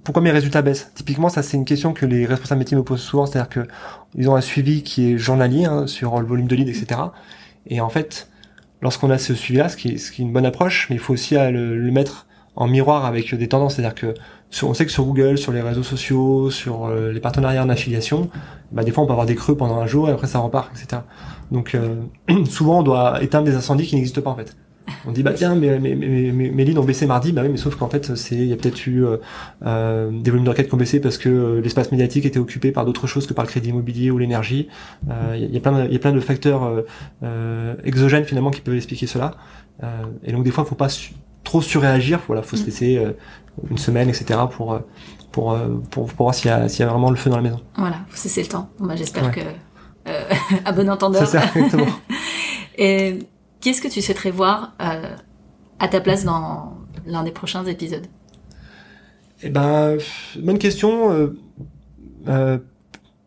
[0.03, 0.91] pourquoi mes résultats baissent?
[0.95, 3.67] Typiquement, ça c'est une question que les responsables métiers me posent souvent, c'est-à-dire que
[4.15, 7.01] ils ont un suivi qui est journalier hein, sur le volume de leads, etc.
[7.67, 8.29] Et en fait,
[8.81, 10.99] lorsqu'on a ce suivi-là, ce qui, est, ce qui est une bonne approche, mais il
[10.99, 14.13] faut aussi le, le mettre en miroir avec des tendances, c'est-à-dire que
[14.63, 18.29] on sait que sur Google, sur les réseaux sociaux, sur euh, les partenariats en affiliation,
[18.71, 20.71] bah, des fois on peut avoir des creux pendant un jour et après ça repart,
[20.75, 21.01] etc.
[21.51, 21.95] Donc euh,
[22.45, 24.55] souvent on doit éteindre des incendies qui n'existent pas en fait.
[25.05, 27.57] On dit bah tiens mes, mes, mes, mes leads ont baissé mardi, bah oui mais
[27.57, 29.17] sauf qu'en fait c'est il y a peut-être eu euh,
[29.65, 33.05] euh des volumes d'enquête qui ont baissé parce que l'espace médiatique était occupé par d'autres
[33.05, 34.69] choses que par le crédit immobilier ou l'énergie.
[35.35, 36.83] Il y, a plein de, il y a plein de facteurs
[37.83, 39.35] exogènes finalement qui peuvent expliquer cela.
[40.23, 40.89] et donc des fois il faut pas
[41.47, 42.19] trop surréagir.
[42.27, 42.65] Voilà, faut se Mm.
[42.65, 43.11] laisser euh,
[43.71, 44.39] une semaine, etc.
[44.51, 44.79] pour euh,
[45.31, 47.35] pour, euh, pour, pour voir s'il y, a, s'il y a vraiment le feu dans
[47.35, 47.59] la maison.
[47.77, 48.69] Voilà, faut cesser le temps.
[48.79, 49.31] Bah, j'espère Ouais.
[49.31, 49.51] que, euh,
[50.65, 51.25] à bon entendeur.
[51.27, 51.85] C'est ça, exactement.
[52.77, 53.19] Et
[53.61, 55.15] qu'est-ce que tu souhaiterais voir euh,
[55.79, 58.05] à ta place dans l'un des prochains épisodes?
[59.43, 59.97] Eh ben,
[60.39, 61.11] bonne question.
[61.11, 61.37] euh,
[62.27, 62.57] euh,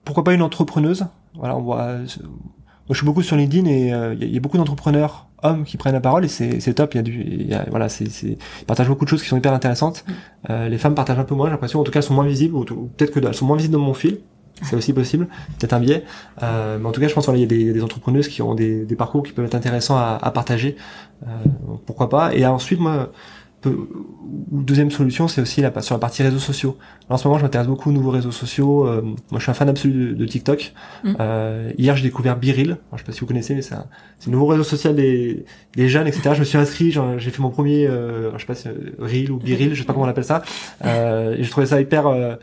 [0.04, 1.06] pourquoi pas une entrepreneuse?
[1.34, 1.80] Voilà, on voit.
[1.82, 4.40] euh, moi, je suis beaucoup sur LinkedIn et euh, il y, a- il y a
[4.40, 6.94] beaucoup d'entrepreneurs hommes qui prennent la parole et c'est top.
[6.94, 9.28] Il y a du, il y a- voilà, c'est ils partagent beaucoup de choses qui
[9.28, 10.04] sont hyper intéressantes.
[10.06, 10.12] Mm.
[10.50, 11.80] Euh, les femmes partagent un peu moins, j'ai l'impression.
[11.80, 13.74] En tout cas, elles sont moins visibles ou, ou peut-être que elles sont moins visibles
[13.74, 14.18] dans mon fil.
[14.62, 15.26] C'est aussi possible,
[15.58, 16.04] peut-être un biais.
[16.42, 17.82] Euh, mais en tout cas, je pense qu'il y a des, il y a des
[17.82, 20.76] entrepreneuses qui ont des, des parcours qui peuvent être intéressants à, à partager.
[21.26, 21.28] Euh,
[21.86, 23.10] pourquoi pas Et ensuite, moi,
[23.60, 23.88] peu-
[24.50, 26.76] deuxième solution, c'est aussi la, sur la partie réseaux sociaux.
[27.08, 28.86] Alors, en ce moment, je m'intéresse beaucoup aux nouveaux réseaux sociaux.
[28.86, 30.72] Euh, moi, je suis un fan absolu de, de TikTok.
[31.04, 31.14] Mm.
[31.20, 32.70] Euh, hier, j'ai découvert Biril.
[32.70, 33.86] Alors, je sais pas si vous connaissez, mais c'est un,
[34.26, 35.44] nouveau réseau social des,
[35.74, 36.32] des jeunes, etc.
[36.34, 39.30] Je me suis inscrit, j'ai fait mon premier, euh, je sais pas si euh, Reel
[39.30, 40.42] ou Biril, je sais pas comment on appelle ça.
[40.84, 42.36] Euh, et je trouvais ça hyper, euh,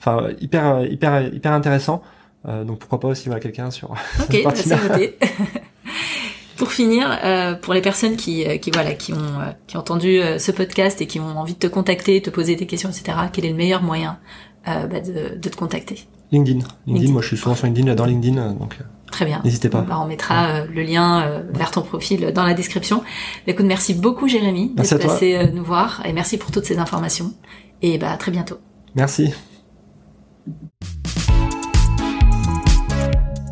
[0.00, 2.02] enfin, hyper, hyper, hyper intéressant.
[2.46, 3.90] Euh, donc pourquoi pas aussi voilà quelqu'un sur
[4.20, 5.18] Ok, bah, c'est noté.
[6.58, 9.80] pour finir, euh, pour les personnes qui, euh, qui voilà, qui ont, euh, qui ont
[9.80, 12.90] entendu euh, ce podcast et qui ont envie de te contacter, te poser des questions,
[12.90, 13.16] etc.
[13.32, 14.18] Quel est le meilleur moyen
[14.66, 16.06] euh, bah, de, de te contacter?
[16.32, 16.58] LinkedIn.
[16.58, 16.74] LinkedIn.
[16.86, 17.12] LinkedIn.
[17.12, 18.76] Moi, je suis souvent sur LinkedIn, j'adore LinkedIn, donc
[19.10, 19.40] Très bien.
[19.44, 19.80] n'hésitez pas.
[19.80, 22.98] Bah, on mettra le lien vers ton profil dans la description.
[22.98, 27.32] Bah, écoute, merci beaucoup Jérémy d'être passé nous voir et merci pour toutes ces informations.
[27.80, 28.58] Et bah à très bientôt.
[28.94, 29.32] Merci.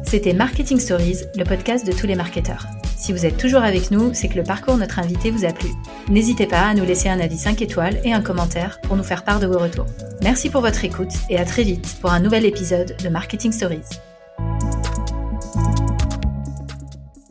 [0.06, 2.64] C'était Marketing Stories, le podcast de tous les marketeurs.
[2.96, 5.52] Si vous êtes toujours avec nous, c'est que le parcours de notre invité vous a
[5.52, 5.68] plu.
[6.08, 9.24] N'hésitez pas à nous laisser un avis 5 étoiles et un commentaire pour nous faire
[9.24, 9.86] part de vos retours.
[10.22, 13.82] Merci pour votre écoute et à très vite pour un nouvel épisode de Marketing Stories.